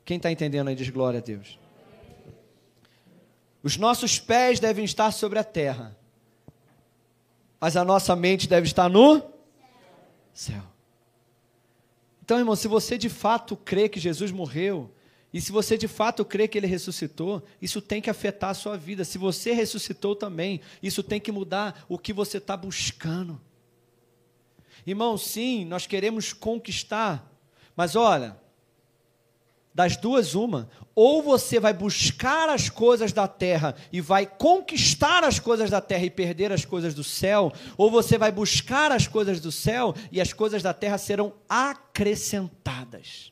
[0.03, 1.59] Quem está entendendo aí diz glória a Deus.
[3.61, 5.95] Os nossos pés devem estar sobre a terra,
[7.61, 9.21] mas a nossa mente deve estar no
[10.33, 10.63] céu.
[12.23, 14.91] Então, irmão, se você de fato crê que Jesus morreu,
[15.31, 18.75] e se você de fato crê que ele ressuscitou, isso tem que afetar a sua
[18.75, 19.05] vida.
[19.05, 23.39] Se você ressuscitou também, isso tem que mudar o que você está buscando.
[24.85, 27.31] Irmão, sim, nós queremos conquistar,
[27.75, 28.37] mas olha,
[29.73, 30.69] das duas, uma.
[30.93, 36.05] Ou você vai buscar as coisas da terra e vai conquistar as coisas da terra
[36.05, 40.21] e perder as coisas do céu, ou você vai buscar as coisas do céu e
[40.21, 43.31] as coisas da terra serão acrescentadas.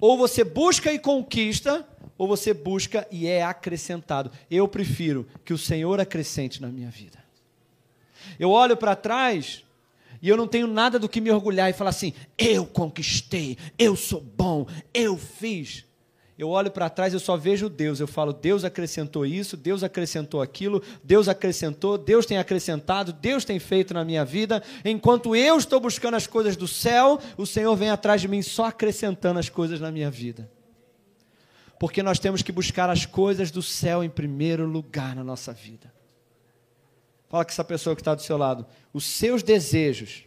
[0.00, 4.32] Ou você busca e conquista, ou você busca e é acrescentado.
[4.50, 7.18] Eu prefiro que o Senhor acrescente na minha vida.
[8.38, 9.62] Eu olho para trás
[10.22, 13.96] e eu não tenho nada do que me orgulhar e falar assim: eu conquistei, eu
[13.96, 15.84] sou bom, eu fiz.
[16.40, 18.00] Eu olho para trás e eu só vejo Deus.
[18.00, 23.58] Eu falo: Deus acrescentou isso, Deus acrescentou aquilo, Deus acrescentou, Deus tem acrescentado, Deus tem
[23.58, 24.62] feito na minha vida.
[24.82, 28.66] Enquanto eu estou buscando as coisas do céu, o Senhor vem atrás de mim só
[28.66, 30.50] acrescentando as coisas na minha vida.
[31.78, 35.92] Porque nós temos que buscar as coisas do céu em primeiro lugar na nossa vida.
[37.30, 38.66] Fala com essa pessoa que está do seu lado.
[38.92, 40.24] Os seus desejos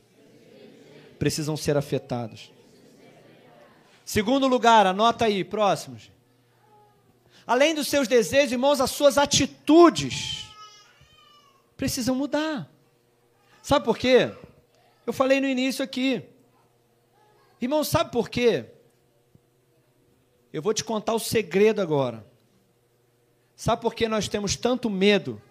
[1.19, 2.49] precisam ser afetados.
[4.05, 6.09] Segundo lugar, anota aí, próximos.
[7.45, 10.47] Além dos seus desejos, irmãos, as suas atitudes
[11.75, 12.71] precisam mudar.
[13.61, 14.31] Sabe por quê?
[15.05, 16.23] Eu falei no início aqui.
[17.59, 18.65] Irmão, sabe por quê?
[20.53, 22.25] Eu vou te contar o segredo agora.
[23.57, 25.41] Sabe por que nós temos tanto medo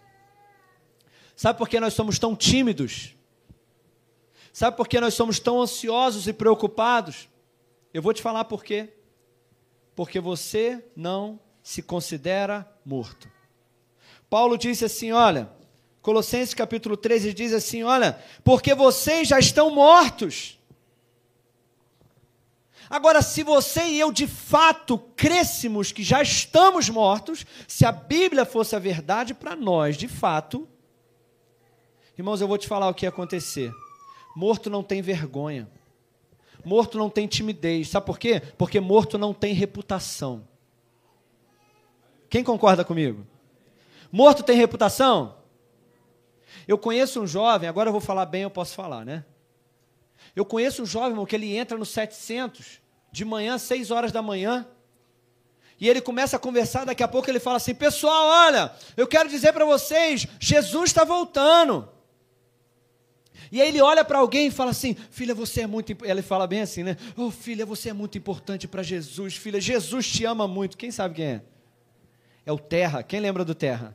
[1.42, 3.16] Sabe por que nós somos tão tímidos?
[4.52, 7.28] Sabe por que nós somos tão ansiosos e preocupados?
[7.92, 8.90] Eu vou te falar por quê.
[9.96, 13.28] Porque você não se considera morto.
[14.30, 15.50] Paulo disse assim: olha,
[16.00, 20.60] Colossenses capítulo 13 diz assim: olha, porque vocês já estão mortos.
[22.88, 28.44] Agora, se você e eu de fato crêssemos que já estamos mortos, se a Bíblia
[28.44, 30.68] fosse a verdade para nós, de fato,
[32.16, 33.72] irmãos, eu vou te falar o que ia acontecer.
[34.34, 35.68] Morto não tem vergonha.
[36.64, 37.88] Morto não tem timidez.
[37.88, 38.40] Sabe por quê?
[38.56, 40.46] Porque morto não tem reputação.
[42.28, 43.26] Quem concorda comigo?
[44.10, 45.36] Morto tem reputação?
[46.66, 49.24] Eu conheço um jovem, agora eu vou falar bem, eu posso falar, né?
[50.34, 54.22] Eu conheço um jovem, irmão, que ele entra no 700 de manhã, 6 horas da
[54.22, 54.66] manhã,
[55.80, 59.28] e ele começa a conversar, daqui a pouco ele fala assim: Pessoal, olha, eu quero
[59.28, 61.88] dizer para vocês, Jesus está voltando.
[63.52, 65.94] E aí ele olha para alguém e fala assim: Filha, você é muito.
[66.02, 66.96] Ele fala bem assim, né?
[67.14, 69.36] Oh, filha, você é muito importante para Jesus.
[69.36, 70.78] Filha, Jesus te ama muito.
[70.78, 71.42] Quem sabe quem é?
[72.46, 73.02] É o Terra.
[73.02, 73.94] Quem lembra do Terra?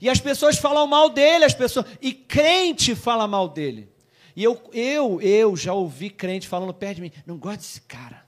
[0.00, 1.84] E as pessoas falam mal dele, as pessoas.
[2.00, 3.90] E crente fala mal dele.
[4.36, 8.24] E eu, eu, eu já ouvi crente falando perto de mim, não gosto desse cara.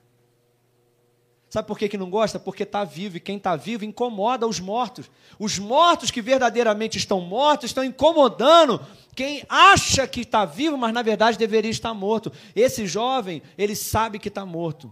[1.51, 2.39] Sabe por que, que não gosta?
[2.39, 5.11] Porque está vivo, e quem está vivo incomoda os mortos.
[5.37, 8.79] Os mortos que verdadeiramente estão mortos estão incomodando
[9.13, 12.31] quem acha que está vivo, mas na verdade deveria estar morto.
[12.55, 14.89] Esse jovem, ele sabe que está morto.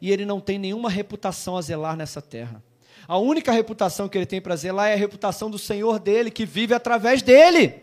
[0.00, 2.64] E ele não tem nenhuma reputação a zelar nessa terra.
[3.06, 6.46] A única reputação que ele tem para zelar é a reputação do Senhor dele, que
[6.46, 7.82] vive através dele.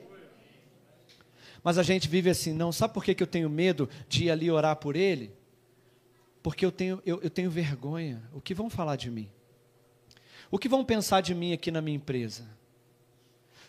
[1.64, 2.72] Mas a gente vive assim, não.
[2.72, 5.40] Sabe por que, que eu tenho medo de ir ali orar por ele?
[6.44, 8.22] Porque eu tenho, eu, eu tenho vergonha.
[8.34, 9.30] O que vão falar de mim?
[10.50, 12.48] O que vão pensar de mim aqui na minha empresa?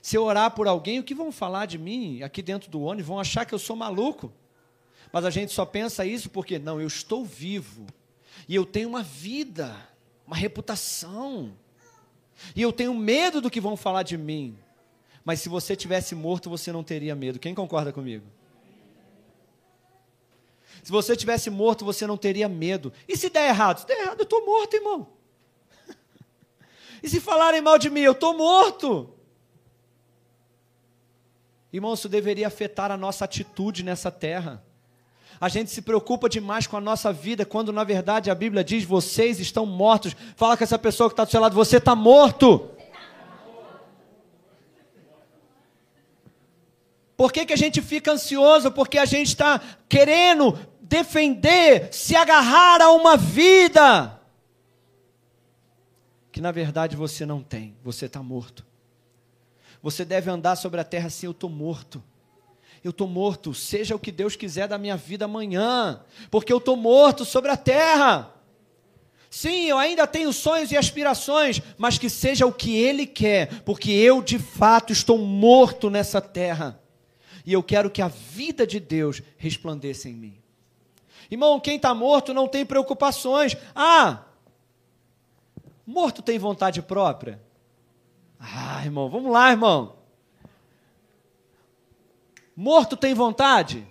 [0.01, 3.07] Se eu orar por alguém, o que vão falar de mim aqui dentro do ônibus?
[3.07, 4.33] Vão achar que eu sou maluco.
[5.13, 7.87] Mas a gente só pensa isso porque, não, eu estou vivo.
[8.49, 9.77] E eu tenho uma vida,
[10.27, 11.53] uma reputação.
[12.57, 14.57] E eu tenho medo do que vão falar de mim.
[15.25, 17.39] Mas se você tivesse morto, você não teria medo.
[17.39, 18.25] Quem concorda comigo?
[20.83, 22.93] Se você tivesse morto, você não teria medo.
[23.07, 23.81] E se der errado?
[23.81, 25.09] Se der errado, eu estou morto, irmão.
[27.03, 29.13] E se falarem mal de mim, eu estou morto.
[31.73, 34.63] Irmão, isso deveria afetar a nossa atitude nessa terra.
[35.41, 38.85] A gente se preocupa demais com a nossa vida, quando na verdade a Bíblia diz:
[38.85, 40.15] vocês estão mortos.
[40.37, 42.71] Fala com essa pessoa que está do seu lado: você está morto.
[47.17, 48.71] Por que, que a gente fica ansioso?
[48.71, 50.59] Porque a gente está querendo
[50.93, 54.21] defender, se agarrar a uma vida
[56.31, 58.65] que na verdade você não tem, você está morto.
[59.83, 62.03] Você deve andar sobre a terra assim: eu estou morto.
[62.85, 66.77] Eu estou morto, seja o que Deus quiser da minha vida amanhã, porque eu estou
[66.77, 68.35] morto sobre a terra.
[69.31, 73.93] Sim, eu ainda tenho sonhos e aspirações, mas que seja o que Ele quer, porque
[73.93, 76.79] eu de fato estou morto nessa terra
[77.47, 80.42] e eu quero que a vida de Deus resplandeça em mim.
[81.33, 83.57] Irmão, quem está morto não tem preocupações.
[83.75, 84.25] Ah,
[85.87, 87.43] morto tem vontade própria?
[88.39, 89.97] Ah, irmão, vamos lá, irmão.
[92.55, 93.89] Morto tem vontade?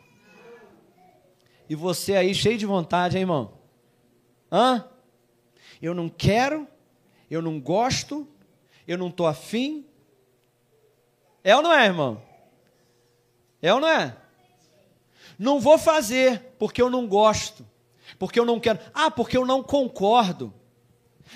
[1.68, 3.54] E você aí cheio de vontade, hein, irmão?
[4.52, 4.88] Hã?
[5.82, 6.68] Eu não quero,
[7.28, 8.28] eu não gosto,
[8.88, 9.84] eu não estou afim.
[11.44, 12.22] É ou não é, irmão?
[13.64, 14.21] É ou não é?
[15.42, 17.66] Não vou fazer porque eu não gosto,
[18.20, 18.78] porque eu não quero.
[18.94, 20.54] Ah, porque eu não concordo.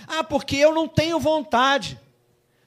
[0.08, 2.00] Ah, porque eu não tenho vontade.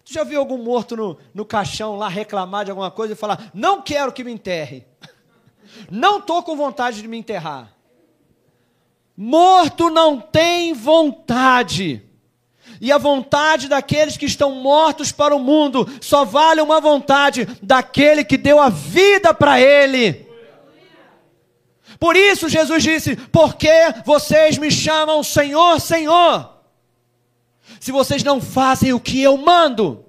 [0.05, 3.53] Tu já viu algum morto no, no caixão lá reclamar de alguma coisa e falar:
[3.55, 4.85] não quero que me enterre,
[5.89, 7.73] não estou com vontade de me enterrar.
[9.17, 12.03] Morto não tem vontade.
[12.81, 18.25] E a vontade daqueles que estão mortos para o mundo só vale uma vontade daquele
[18.25, 20.28] que deu a vida para ele.
[21.99, 23.73] Por isso Jesus disse: Porque
[24.05, 26.57] vocês me chamam Senhor, Senhor,
[27.81, 30.05] se vocês não fazem o que eu mando.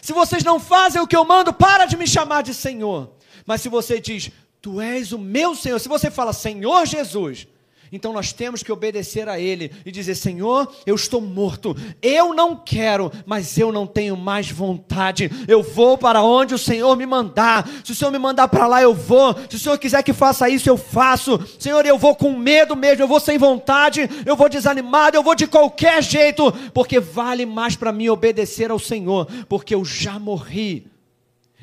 [0.00, 3.12] Se vocês não fazem o que eu mando, para de me chamar de Senhor.
[3.44, 4.30] Mas se você diz,
[4.60, 7.46] Tu és o meu Senhor, se você fala Senhor Jesus,
[7.90, 12.56] então nós temos que obedecer a Ele e dizer: Senhor, eu estou morto, eu não
[12.56, 15.30] quero, mas eu não tenho mais vontade.
[15.46, 17.68] Eu vou para onde o Senhor me mandar.
[17.84, 19.34] Se o Senhor me mandar para lá, eu vou.
[19.48, 21.38] Se o Senhor quiser que faça isso, eu faço.
[21.58, 25.34] Senhor, eu vou com medo mesmo, eu vou sem vontade, eu vou desanimado, eu vou
[25.34, 30.86] de qualquer jeito, porque vale mais para mim obedecer ao Senhor, porque eu já morri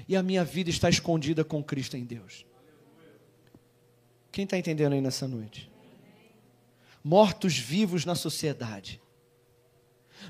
[0.07, 2.45] e a minha vida está escondida com Cristo em Deus.
[4.31, 5.69] Quem está entendendo aí nessa noite?
[7.05, 8.99] Mortos-vivos na sociedade,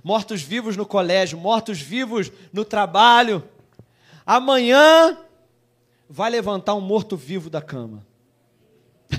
[0.03, 3.41] mortos-vivos no colégio, mortos-vivos no trabalho.
[4.25, 5.17] Amanhã
[6.09, 8.05] vai levantar um morto-vivo da cama.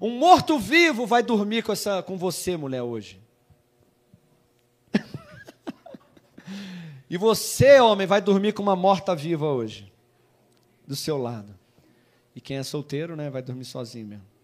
[0.00, 3.20] Um morto-vivo vai dormir com, essa, com você, mulher, hoje.
[7.10, 9.92] e você, homem, vai dormir com uma morta-viva hoje,
[10.86, 11.52] do seu lado.
[12.34, 14.37] E quem é solteiro, né, vai dormir sozinho mesmo.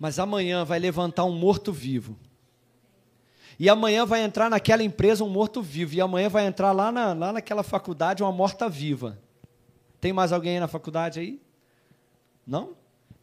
[0.00, 2.16] Mas amanhã vai levantar um morto-vivo.
[3.58, 5.94] E amanhã vai entrar naquela empresa um morto-vivo.
[5.94, 9.18] E amanhã vai entrar lá, na, lá naquela faculdade uma morta-viva.
[10.00, 11.38] Tem mais alguém aí na faculdade aí?
[12.46, 12.70] Não?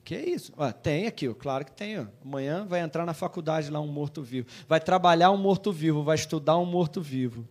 [0.04, 0.54] Que isso?
[0.56, 2.00] Ah, tem aqui, ó, claro que tem.
[2.00, 2.06] Ó.
[2.24, 4.48] Amanhã vai entrar na faculdade lá um morto-vivo.
[4.68, 7.44] Vai trabalhar um morto-vivo, vai estudar um morto-vivo.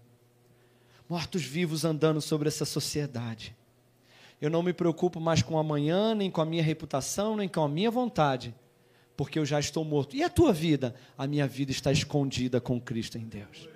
[1.09, 3.57] Mortos-vivos andando sobre essa sociedade.
[4.41, 7.69] Eu não me preocupo mais com amanhã, nem com a minha reputação, nem com a
[7.69, 8.55] minha vontade,
[9.17, 10.15] porque eu já estou morto.
[10.15, 10.95] E a tua vida?
[11.17, 13.69] A minha vida está escondida com Cristo em Deus.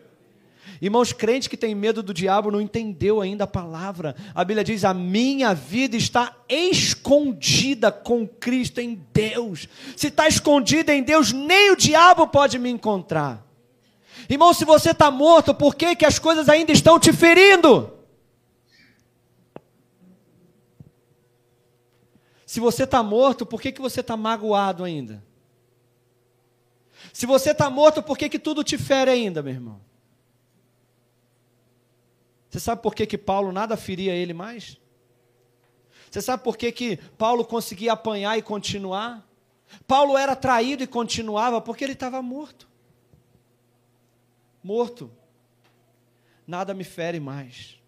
[0.81, 4.15] Irmãos, crentes que têm medo do diabo não entendeu ainda a palavra.
[4.35, 9.69] A Bíblia diz: "A minha vida está escondida com Cristo em Deus".
[9.97, 13.47] Se está escondida em Deus, nem o diabo pode me encontrar.
[14.29, 17.93] Irmão, se você está morto, por que, que as coisas ainda estão te ferindo?
[22.47, 25.23] Se você está morto, por que, que você está magoado ainda?
[27.13, 29.81] Se você está morto, por que, que tudo te fere ainda, meu irmão?
[32.49, 34.79] Você sabe por que, que Paulo nada feria ele mais?
[36.11, 39.25] Você sabe por que, que Paulo conseguia apanhar e continuar?
[39.87, 42.69] Paulo era traído e continuava porque ele estava morto.
[44.63, 45.11] Morto.
[46.47, 47.79] Nada me fere mais.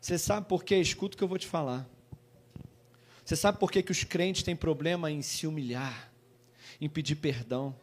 [0.00, 0.76] Você sabe por que?
[0.76, 1.86] Escuta o que eu vou te falar.
[3.24, 6.12] Você sabe por que, que os crentes têm problema em se humilhar,
[6.80, 7.74] em pedir perdão?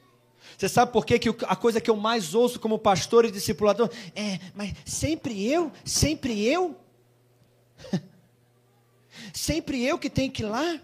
[0.57, 3.89] Você sabe por que, que a coisa que eu mais ouço como pastor e discipulador
[4.15, 6.75] é, mas sempre eu, sempre eu?
[9.33, 10.79] sempre eu que tenho que ir lá?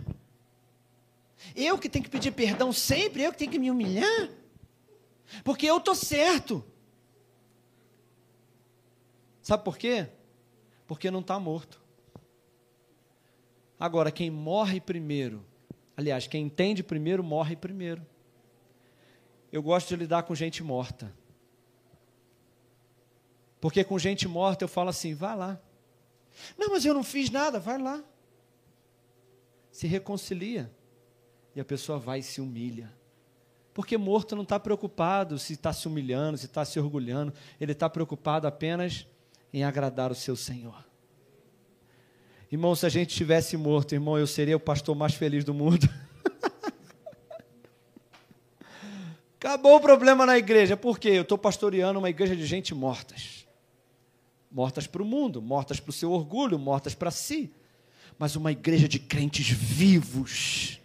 [1.56, 4.30] Eu que tenho que pedir perdão sempre, eu que tenho que me humilhar?
[5.44, 6.64] Porque eu estou certo.
[9.42, 10.08] Sabe por quê?
[10.88, 11.82] Porque não está morto.
[13.80, 15.46] Agora, quem morre primeiro,
[16.00, 18.06] aliás, quem entende primeiro, morre primeiro.
[19.52, 21.14] Eu gosto de lidar com gente morta.
[23.60, 25.62] Porque com gente morta eu falo assim: vá lá.
[26.58, 28.02] Não, mas eu não fiz nada, vai lá.
[29.72, 30.74] Se reconcilia.
[31.54, 32.94] E a pessoa vai e se humilha.
[33.74, 37.34] Porque morto não está preocupado se está se humilhando, se está se orgulhando.
[37.60, 39.06] Ele está preocupado apenas
[39.52, 40.89] em agradar o seu Senhor.
[42.52, 45.88] Irmão, se a gente tivesse morto, irmão, eu seria o pastor mais feliz do mundo.
[49.38, 50.76] Acabou o problema na igreja.
[50.76, 51.10] Por quê?
[51.10, 53.46] Eu estou pastoreando uma igreja de gente mortas.
[54.52, 57.54] Mortas para o mundo, mortas para o seu orgulho, mortas para si.
[58.18, 60.80] Mas uma igreja de crentes vivos,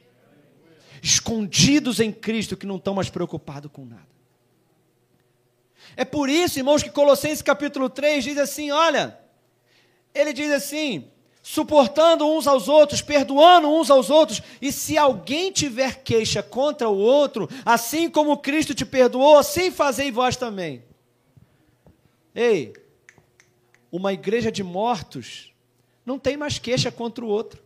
[1.02, 4.06] escondidos em Cristo, que não estão mais preocupados com nada.
[5.96, 9.18] É por isso, irmãos, que Colossenses capítulo 3 diz assim: olha,
[10.14, 11.10] ele diz assim:
[11.46, 16.96] suportando uns aos outros, perdoando uns aos outros, e se alguém tiver queixa contra o
[16.96, 20.82] outro, assim como Cristo te perdoou, assim fazei vós também.
[22.34, 22.72] Ei,
[23.92, 25.52] uma igreja de mortos
[26.04, 27.62] não tem mais queixa contra o outro.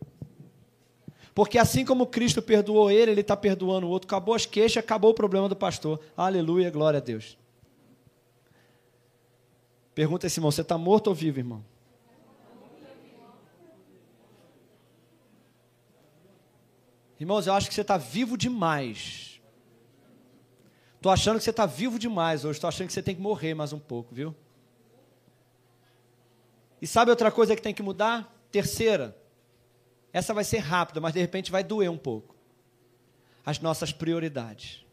[1.33, 4.07] Porque assim como Cristo perdoou ele, ele está perdoando o outro.
[4.07, 6.01] Acabou as queixas, acabou o problema do pastor.
[6.17, 7.37] Aleluia, glória a Deus.
[9.95, 11.63] Pergunta esse irmão: você está morto ou vivo, irmão?
[17.19, 19.41] Irmãos, eu acho que você está vivo demais.
[20.95, 22.57] Estou achando que você está vivo demais hoje.
[22.57, 24.33] Estou achando que você tem que morrer mais um pouco, viu?
[26.81, 28.33] E sabe outra coisa que tem que mudar?
[28.49, 29.17] Terceira.
[30.13, 32.35] Essa vai ser rápida, mas de repente vai doer um pouco.
[33.45, 34.85] As nossas prioridades.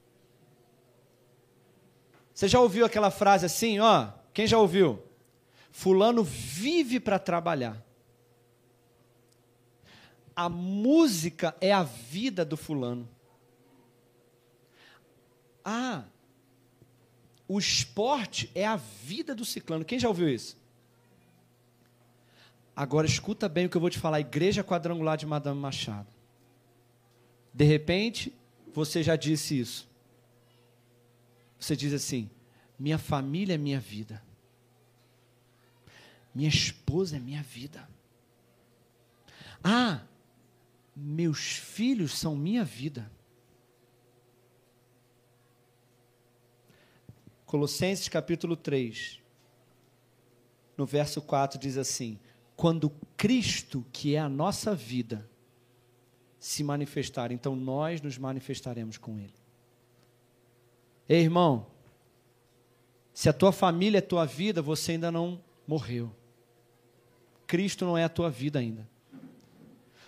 [2.34, 4.08] Você já ouviu aquela frase assim, ó?
[4.34, 5.00] Quem já ouviu?
[5.70, 7.85] Fulano vive para trabalhar
[10.36, 13.08] a música é a vida do fulano.
[15.64, 16.04] Ah,
[17.48, 19.84] o esporte é a vida do ciclano.
[19.84, 20.56] Quem já ouviu isso?
[22.74, 24.20] Agora escuta bem o que eu vou te falar.
[24.20, 26.06] Igreja quadrangular de Madame Machado.
[27.54, 28.30] De repente,
[28.74, 29.88] você já disse isso.
[31.58, 32.28] Você diz assim:
[32.78, 34.22] minha família é minha vida.
[36.34, 37.88] Minha esposa é minha vida.
[39.64, 40.02] Ah,
[40.96, 43.10] meus filhos são minha vida.
[47.44, 49.20] Colossenses capítulo 3,
[50.76, 52.18] no verso 4 diz assim:
[52.56, 55.28] Quando Cristo, que é a nossa vida,
[56.38, 59.34] se manifestar, então nós nos manifestaremos com Ele.
[61.08, 61.66] Ei, irmão,
[63.12, 66.10] se a tua família é tua vida, você ainda não morreu.
[67.46, 68.88] Cristo não é a tua vida ainda.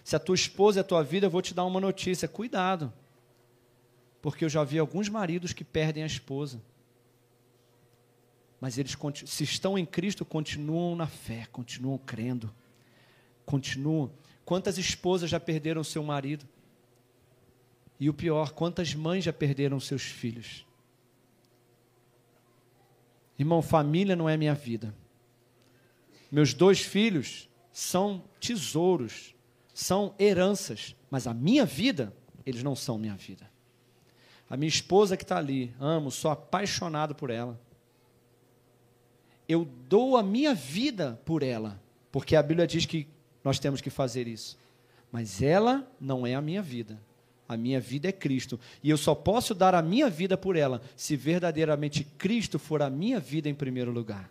[0.09, 2.91] Se a tua esposa é a tua vida, eu vou te dar uma notícia: cuidado.
[4.23, 6.63] Porque eu já vi alguns maridos que perdem a esposa.
[8.59, 8.97] Mas eles,
[9.27, 12.51] se estão em Cristo, continuam na fé, continuam crendo,
[13.45, 14.11] continuam
[14.47, 16.49] Quantas esposas já perderam seu marido?
[18.01, 20.65] E o pior, quantas mães já perderam seus filhos?
[23.39, 24.95] Irmão, família não é minha vida.
[26.33, 29.35] Meus dois filhos são tesouros,
[29.79, 32.12] são heranças, mas a minha vida,
[32.45, 33.49] eles não são minha vida.
[34.51, 37.57] A minha esposa que está ali, amo, sou apaixonado por ela.
[39.49, 43.07] Eu dou a minha vida por ela, porque a Bíblia diz que
[43.45, 44.59] nós temos que fazer isso.
[45.12, 47.01] Mas ela não é a minha vida.
[47.49, 48.59] A minha vida é Cristo.
[48.83, 52.91] E eu só posso dar a minha vida por ela se verdadeiramente Cristo for a
[52.91, 54.29] minha vida em primeiro lugar.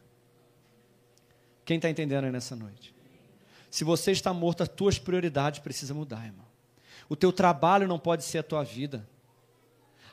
[1.64, 2.97] Quem está entendendo aí nessa noite?
[3.70, 6.46] Se você está morto, as tuas prioridades precisam mudar, irmão.
[7.10, 9.08] O teu trabalho não pode ser a tua vida.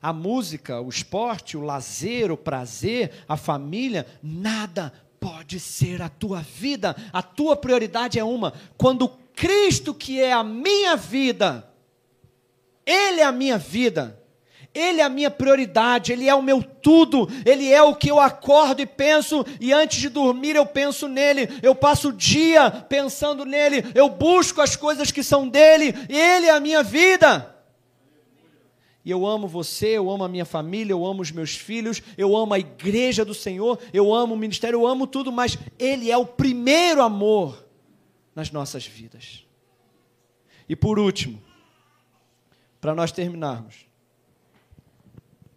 [0.01, 6.41] A música, o esporte, o lazer, o prazer, a família, nada pode ser a tua
[6.41, 6.95] vida.
[7.13, 8.53] A tua prioridade é uma.
[8.77, 11.69] Quando Cristo, que é a minha vida,
[12.85, 14.23] Ele é a minha vida.
[14.75, 18.18] Ele é a minha prioridade, Ele é o meu tudo, Ele é o que eu
[18.18, 23.45] acordo e penso, e antes de dormir eu penso nele, eu passo o dia pensando
[23.45, 27.55] nele, eu busco as coisas que são dele, Ele é a minha vida.
[29.05, 32.35] E eu amo você, eu amo a minha família, eu amo os meus filhos, eu
[32.35, 36.16] amo a igreja do Senhor, eu amo o ministério, eu amo tudo, mas Ele é
[36.16, 37.64] o primeiro amor
[38.35, 39.45] nas nossas vidas.
[40.66, 41.41] E por último,
[42.81, 43.87] para nós terminarmos,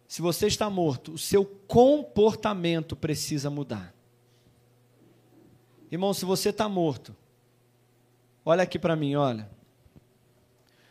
[0.07, 3.93] se você está morto, o seu comportamento precisa mudar.
[5.91, 7.15] Irmão, se você está morto,
[8.45, 9.49] olha aqui para mim, olha.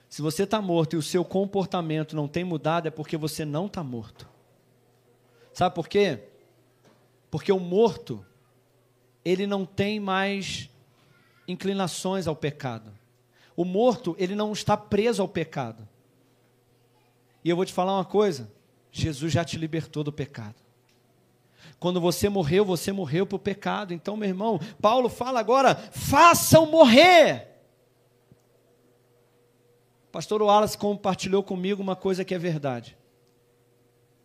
[0.08, 3.66] Se você está morto e o seu comportamento não tem mudado, é porque você não
[3.66, 4.28] está morto.
[5.52, 6.24] Sabe por quê?
[7.30, 8.24] Porque o morto,
[9.24, 10.70] ele não tem mais
[11.48, 12.92] inclinações ao pecado.
[13.56, 15.88] O morto, ele não está preso ao pecado.
[17.42, 18.50] E eu vou te falar uma coisa:
[19.02, 20.56] Jesus já te libertou do pecado.
[21.78, 23.92] Quando você morreu, você morreu para o pecado.
[23.92, 27.56] Então, meu irmão, Paulo fala agora: façam morrer
[30.16, 32.96] pastor Wallace compartilhou comigo uma coisa que é verdade.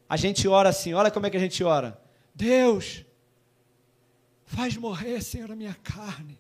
[0.08, 2.02] A gente ora assim, olha como é que a gente ora.
[2.34, 3.04] Deus,
[4.46, 6.40] faz morrer, Senhor, a minha carne.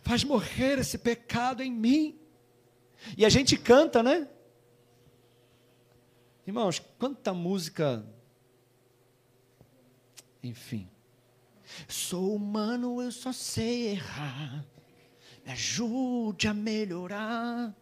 [0.00, 2.18] Faz morrer esse pecado em mim.
[3.18, 4.26] E a gente canta, né?
[6.46, 8.06] Irmãos, quanta música.
[10.42, 10.88] Enfim.
[11.88, 14.64] Sou humano, eu só sei errar.
[15.44, 17.74] Me ajude a melhorar.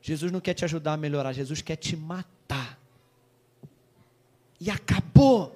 [0.00, 2.78] Jesus não quer te ajudar a melhorar, Jesus quer te matar.
[4.60, 5.55] E acabou.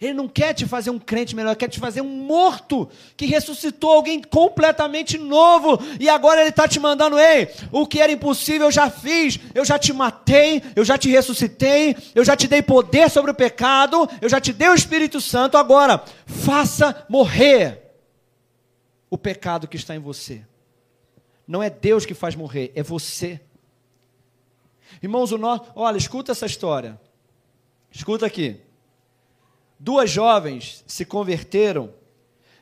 [0.00, 2.88] Ele não quer te fazer um crente melhor, ele quer te fazer um morto
[3.18, 5.78] que ressuscitou alguém completamente novo.
[6.00, 9.62] E agora ele está te mandando: ei, o que era impossível eu já fiz, eu
[9.62, 14.08] já te matei, eu já te ressuscitei, eu já te dei poder sobre o pecado,
[14.22, 15.58] eu já te dei o Espírito Santo.
[15.58, 17.92] Agora, faça morrer
[19.10, 20.46] o pecado que está em você.
[21.46, 23.38] Não é Deus que faz morrer, é você.
[25.02, 26.98] Irmãos, o nosso, olha, escuta essa história.
[27.90, 28.60] Escuta aqui.
[29.80, 31.92] Duas jovens se converteram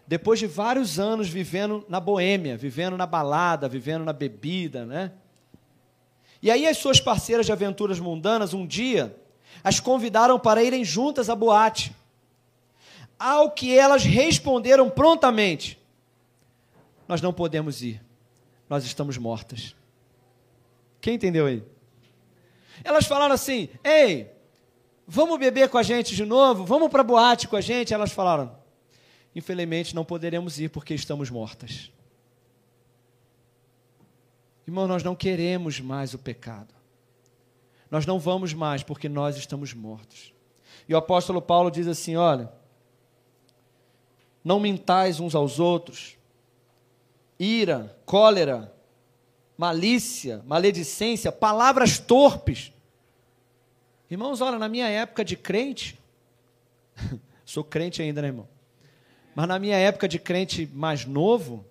[0.07, 5.13] depois de vários anos vivendo na boêmia, vivendo na balada, vivendo na bebida, né?
[6.41, 9.15] E aí as suas parceiras de aventuras mundanas um dia
[9.65, 11.93] as convidaram para irem juntas à boate.
[13.19, 15.77] Ao que elas responderam prontamente:
[17.09, 18.01] Nós não podemos ir
[18.69, 19.75] nós estamos mortas.
[21.01, 21.63] Quem entendeu aí?
[22.85, 24.31] Elas falaram assim: Ei,
[25.09, 26.67] vamos beber com a gente de novo?
[26.67, 27.95] Vamos para boate com a gente?
[27.95, 28.55] Elas falaram:
[29.35, 31.91] Infelizmente não poderemos ir porque estamos mortas.
[34.67, 36.75] Irmão, nós não queremos mais o pecado.
[37.91, 40.35] Nós não vamos mais porque nós estamos mortos.
[40.87, 42.53] E o apóstolo Paulo diz assim: Olha,
[44.45, 46.19] não mintais uns aos outros
[47.39, 48.75] ira, cólera,
[49.57, 52.73] malícia, maledicência, palavras torpes.
[54.11, 55.99] Irmãos, olha, na minha época de crente,
[57.45, 58.49] sou crente ainda, né, irmão?
[59.35, 61.65] Mas na minha época de crente mais novo,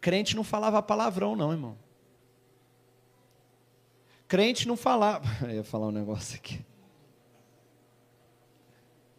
[0.00, 1.78] crente não falava palavrão, não, irmão.
[4.26, 5.26] Crente não falava.
[5.46, 6.64] Eu ia falar um negócio aqui.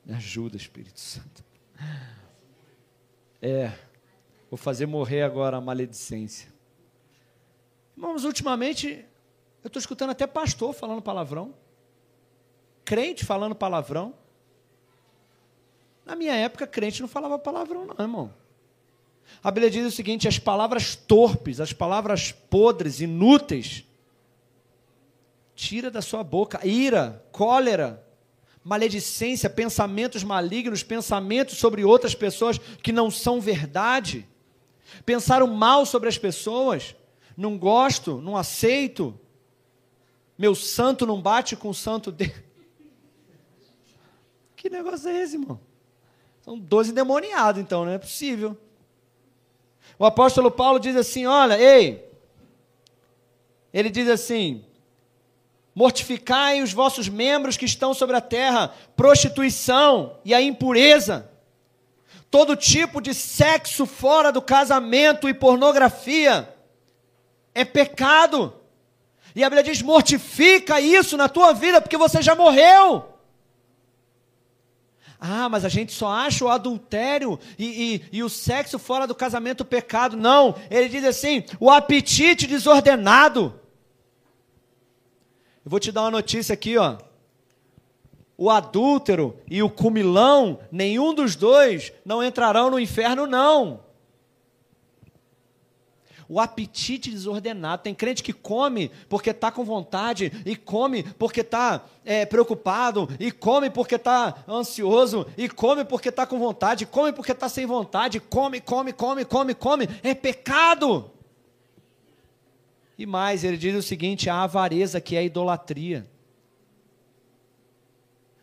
[0.04, 1.46] Me ajuda, Espírito Santo.
[3.42, 3.72] É,
[4.50, 6.52] vou fazer morrer agora a maledicência.
[7.96, 9.06] Irmãos, ultimamente,
[9.64, 11.54] eu estou escutando até pastor falando palavrão,
[12.84, 14.14] crente falando palavrão.
[16.06, 18.34] Na minha época, crente não falava palavrão, não, irmão.
[19.42, 23.86] A Bíblia diz o seguinte: as palavras torpes, as palavras podres, inúteis,
[25.56, 28.06] tira da sua boca ira, cólera,
[28.64, 34.28] maledicência, pensamentos malignos, pensamentos sobre outras pessoas que não são verdade,
[35.06, 36.96] pensar o mal sobre as pessoas,
[37.36, 39.18] não gosto, não aceito,
[40.38, 42.53] meu santo não bate com o santo dele.
[44.64, 45.60] Que negócio é esse, irmão?
[46.42, 48.58] São dois endemoniados, então, não é possível.
[50.00, 52.10] O apóstolo Paulo diz assim: olha, ei,
[53.74, 54.64] ele diz assim:
[55.76, 61.30] mortificai os vossos membros que estão sobre a terra, prostituição e a impureza,
[62.32, 66.56] todo tipo de sexo fora do casamento e pornografia
[67.54, 68.56] é pecado.
[69.36, 73.13] E a Bíblia diz: mortifica isso na tua vida, porque você já morreu.
[75.26, 79.16] Ah, mas a gente só acha o adultério e, e, e, o sexo fora do
[79.16, 80.18] casamento pecado.
[80.18, 83.58] Não, ele diz assim: o apetite desordenado.
[85.64, 86.98] Eu vou te dar uma notícia aqui, ó.
[88.38, 93.80] O adúltero e o cumilão, nenhum dos dois não entrarão no inferno, não
[96.28, 97.84] o apetite desordenado.
[97.84, 103.32] Tem crente que come porque está com vontade, e come porque está é, preocupado, e
[103.32, 108.20] come porque está ansioso, e come porque está com vontade, come porque está sem vontade,
[108.20, 109.90] come, come, come, come, come.
[110.02, 111.12] É pecado.
[112.98, 116.08] E mais, ele diz o seguinte: a avareza que é a idolatria.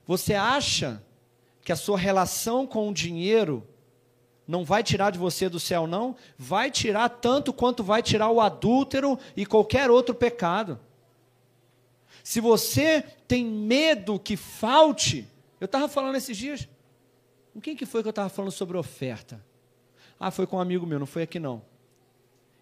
[0.07, 1.03] Você acha
[1.63, 3.67] que a sua relação com o dinheiro
[4.51, 6.17] não vai tirar de você do céu, não.
[6.37, 10.77] Vai tirar tanto quanto vai tirar o adúltero e qualquer outro pecado.
[12.25, 15.25] Se você tem medo que falte,
[15.61, 16.69] eu estava falando esses dias,
[17.55, 19.41] com quem que foi que eu estava falando sobre oferta?
[20.19, 21.63] Ah, foi com um amigo meu, não foi aqui não.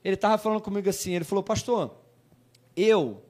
[0.04, 1.96] Ele estava falando comigo assim, ele falou, pastor,
[2.76, 3.22] eu,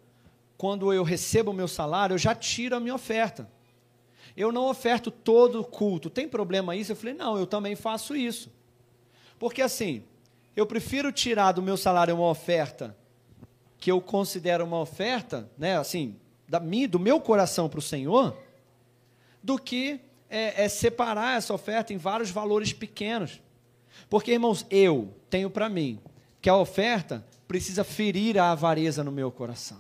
[0.56, 3.48] quando eu recebo o meu salário, eu já tiro a minha oferta
[4.38, 6.08] eu não oferto todo o culto.
[6.08, 6.92] Tem problema isso?
[6.92, 8.52] Eu falei, não, eu também faço isso.
[9.36, 10.04] Porque assim,
[10.54, 12.96] eu prefiro tirar do meu salário uma oferta
[13.78, 16.16] que eu considero uma oferta, né, assim,
[16.48, 18.36] da minha, do meu coração para o Senhor,
[19.42, 23.42] do que é, é separar essa oferta em vários valores pequenos.
[24.08, 26.00] Porque, irmãos, eu tenho para mim
[26.40, 29.78] que a oferta precisa ferir a avareza no meu coração.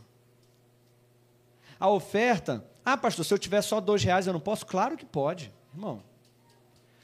[1.78, 4.66] A oferta ah, pastor, se eu tiver só dois reais, eu não posso?
[4.66, 6.02] Claro que pode, irmão.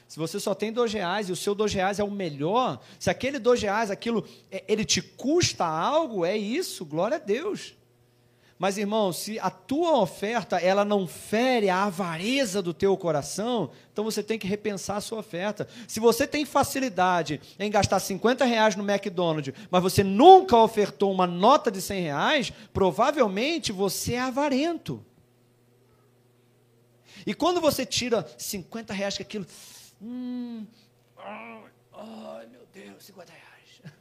[0.07, 3.09] Se você só tem dois reais e o seu dois reais é o melhor, se
[3.09, 7.75] aquele dois reais, aquilo, é, ele te custa algo, é isso, glória a Deus.
[8.57, 14.05] Mas, irmão, se a tua oferta ela não fere a avareza do teu coração, então
[14.05, 15.67] você tem que repensar a sua oferta.
[15.87, 21.27] Se você tem facilidade em gastar 50 reais no McDonald's, mas você nunca ofertou uma
[21.27, 25.03] nota de 100 reais, provavelmente você é avarento.
[27.25, 29.45] E quando você tira 50 reais, que aquilo.
[30.01, 30.65] Hum,
[31.17, 33.45] ai, meu Deus, 50 reais.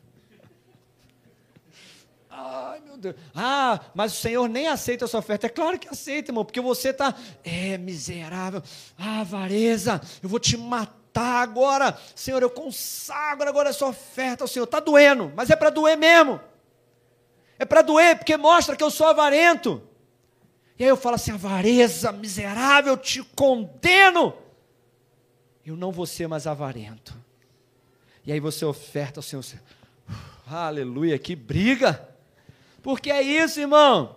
[2.28, 3.14] Ai, meu Deus.
[3.34, 5.46] Ah, mas o Senhor nem aceita a sua oferta.
[5.46, 7.14] É claro que aceita, irmão, porque você está.
[7.44, 8.62] É miserável.
[8.98, 11.96] Ah, avareza, eu vou te matar agora.
[12.14, 14.64] Senhor, eu consagro agora essa oferta ao Senhor.
[14.64, 16.40] Está doendo, mas é para doer mesmo.
[17.58, 19.80] É para doer, porque mostra que eu sou avarento.
[20.78, 24.34] E aí eu falo assim: avareza, miserável, te condeno.
[25.64, 27.14] Eu não vou ser mais avarento.
[28.26, 29.44] E aí você oferta ao Senhor.
[30.46, 32.08] Aleluia, que briga.
[32.82, 34.16] Porque é isso, irmão.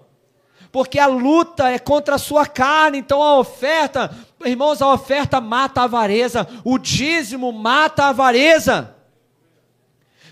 [0.71, 5.81] Porque a luta é contra a sua carne, então a oferta, irmãos, a oferta mata
[5.81, 8.93] a avareza, o dízimo mata a avareza.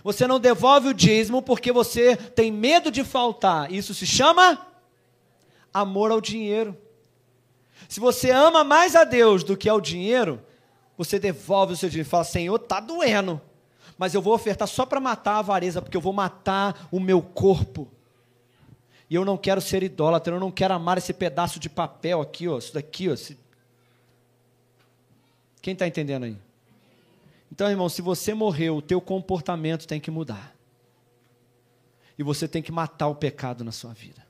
[0.03, 3.71] Você não devolve o dízimo porque você tem medo de faltar.
[3.71, 4.59] Isso se chama
[5.75, 6.77] amor ao dinheiro.
[7.89, 10.41] Se você ama mais a Deus do que ao dinheiro,
[10.97, 13.41] você devolve o seu dinheiro e fala: Senhor, está doendo,
[13.97, 17.21] mas eu vou ofertar só para matar a avareza, porque eu vou matar o meu
[17.21, 17.89] corpo.
[19.09, 22.47] E eu não quero ser idólatra, eu não quero amar esse pedaço de papel aqui,
[22.47, 23.09] ó, isso daqui.
[23.09, 23.37] Ó, esse...
[25.61, 26.37] Quem está entendendo aí?
[27.51, 30.55] Então, irmão, se você morreu, o teu comportamento tem que mudar.
[32.17, 34.24] E você tem que matar o pecado na sua vida.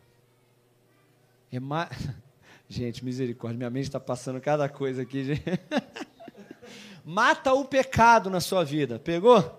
[1.52, 1.89] É ma...
[2.68, 5.24] Gente, misericórdia, minha mente está passando cada coisa aqui.
[5.24, 5.43] Gente.
[7.06, 8.98] Mata o pecado na sua vida.
[8.98, 9.39] Pegou?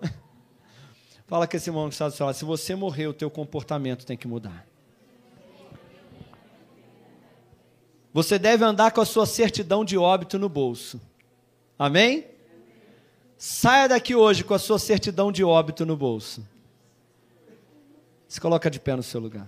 [1.27, 2.33] Fala com esse irmão que está do.
[2.33, 4.67] Se você morrer, o teu comportamento tem que mudar.
[8.13, 10.99] Você deve andar com a sua certidão de óbito no bolso.
[11.77, 12.25] Amém?
[13.37, 16.45] Saia daqui hoje com a sua certidão de óbito no bolso.
[18.27, 19.47] Se coloca de pé no seu lugar.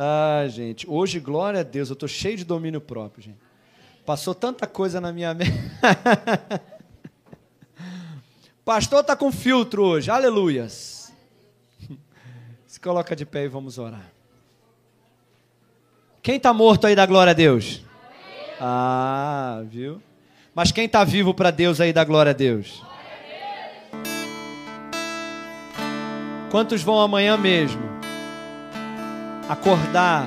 [0.00, 3.38] Ah, gente, hoje, glória a Deus, eu estou cheio de domínio próprio, gente.
[4.06, 5.50] Passou tanta coisa na minha mente.
[8.64, 11.12] Pastor está com filtro hoje, aleluias.
[12.64, 14.08] Se coloca de pé e vamos orar.
[16.22, 17.82] Quem está morto aí da glória a Deus?
[18.60, 20.00] Ah, viu?
[20.54, 22.84] Mas quem está vivo para Deus aí da glória a Deus?
[26.52, 27.87] Quantos vão amanhã mesmo
[29.48, 30.26] acordar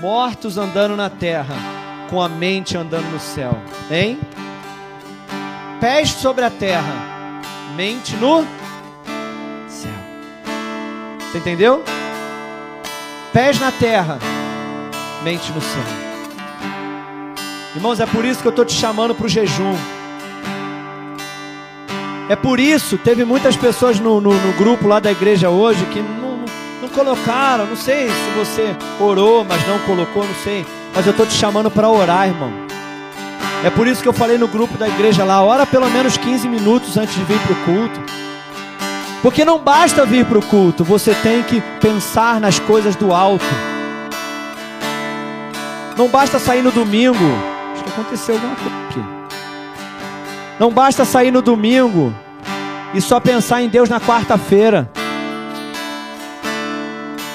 [0.00, 1.54] mortos andando na terra,
[2.10, 3.56] com a mente andando no céu?
[3.90, 4.20] Hein?
[5.80, 7.40] Pés sobre a terra,
[7.74, 8.44] mente no
[9.68, 9.90] céu.
[11.18, 11.82] Você entendeu?
[13.32, 14.18] Pés na terra,
[15.22, 15.82] mente no céu.
[17.74, 19.74] Irmãos, é por isso que eu estou te chamando para o jejum.
[22.28, 26.00] É por isso, teve muitas pessoas no, no, no grupo lá da igreja hoje que
[26.92, 27.66] colocaram.
[27.66, 30.64] Não sei se você orou, mas não colocou, não sei.
[30.94, 32.52] Mas eu estou te chamando para orar, irmão.
[33.64, 36.48] É por isso que eu falei no grupo da igreja lá: ora pelo menos 15
[36.48, 38.00] minutos antes de vir para o culto.
[39.22, 43.44] Porque não basta vir para o culto, você tem que pensar nas coisas do alto.
[45.96, 47.24] Não basta sair no domingo.
[47.72, 49.04] Acho que aconteceu alguma coisa aqui.
[50.58, 52.12] Não basta sair no domingo
[52.92, 54.90] e só pensar em Deus na quarta-feira.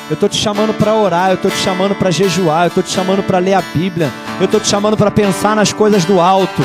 [0.09, 2.89] Eu estou te chamando para orar, eu estou te chamando para jejuar, eu estou te
[2.91, 6.61] chamando para ler a Bíblia, eu estou te chamando para pensar nas coisas do alto.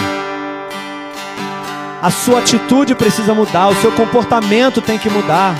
[2.00, 5.56] A sua atitude precisa mudar, o seu comportamento tem que mudar.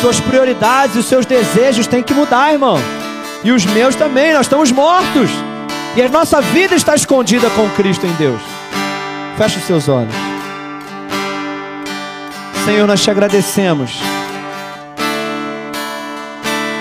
[0.00, 2.78] Suas prioridades e os seus desejos têm que mudar, irmão.
[3.44, 5.30] E os meus também, nós estamos mortos.
[5.96, 8.40] E a nossa vida está escondida com Cristo em Deus.
[9.36, 10.14] Feche os seus olhos.
[12.64, 14.17] Senhor, nós te agradecemos.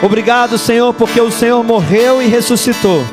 [0.02, 3.04] Obrigado, Senhor, porque o Senhor morreu e ressuscitou.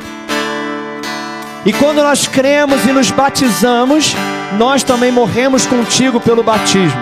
[1.65, 4.15] E quando nós cremos e nos batizamos,
[4.59, 7.01] nós também morremos contigo pelo batismo.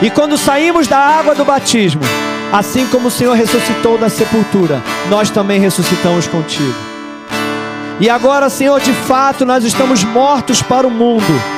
[0.00, 2.00] E quando saímos da água do batismo,
[2.50, 6.74] assim como o Senhor ressuscitou da sepultura, nós também ressuscitamos contigo.
[8.00, 11.57] E agora, Senhor, de fato, nós estamos mortos para o mundo.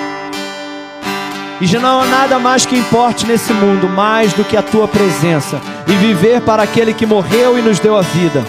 [1.60, 4.88] E já não há nada mais que importe nesse mundo mais do que a tua
[4.88, 8.44] presença e viver para aquele que morreu e nos deu a vida.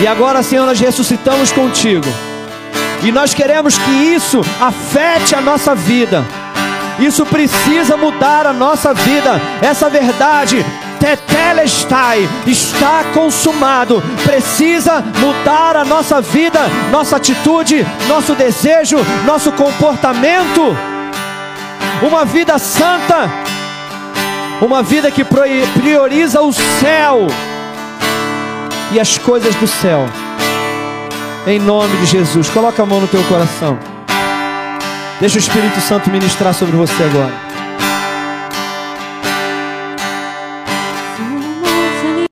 [0.00, 2.06] E agora, Senhor, nós ressuscitamos contigo.
[3.02, 6.24] E nós queremos que isso afete a nossa vida.
[6.98, 9.40] Isso precisa mudar a nossa vida.
[9.60, 10.64] Essa verdade
[10.98, 14.02] tetelestai, está consumado.
[14.24, 16.60] Precisa mudar a nossa vida,
[16.90, 20.74] nossa atitude, nosso desejo, nosso comportamento.
[22.06, 23.30] Uma vida santa,
[24.60, 27.26] uma vida que prioriza o céu
[28.92, 30.04] e as coisas do céu.
[31.46, 32.50] Em nome de Jesus.
[32.50, 33.78] Coloca a mão no teu coração.
[35.18, 37.43] Deixa o Espírito Santo ministrar sobre você agora.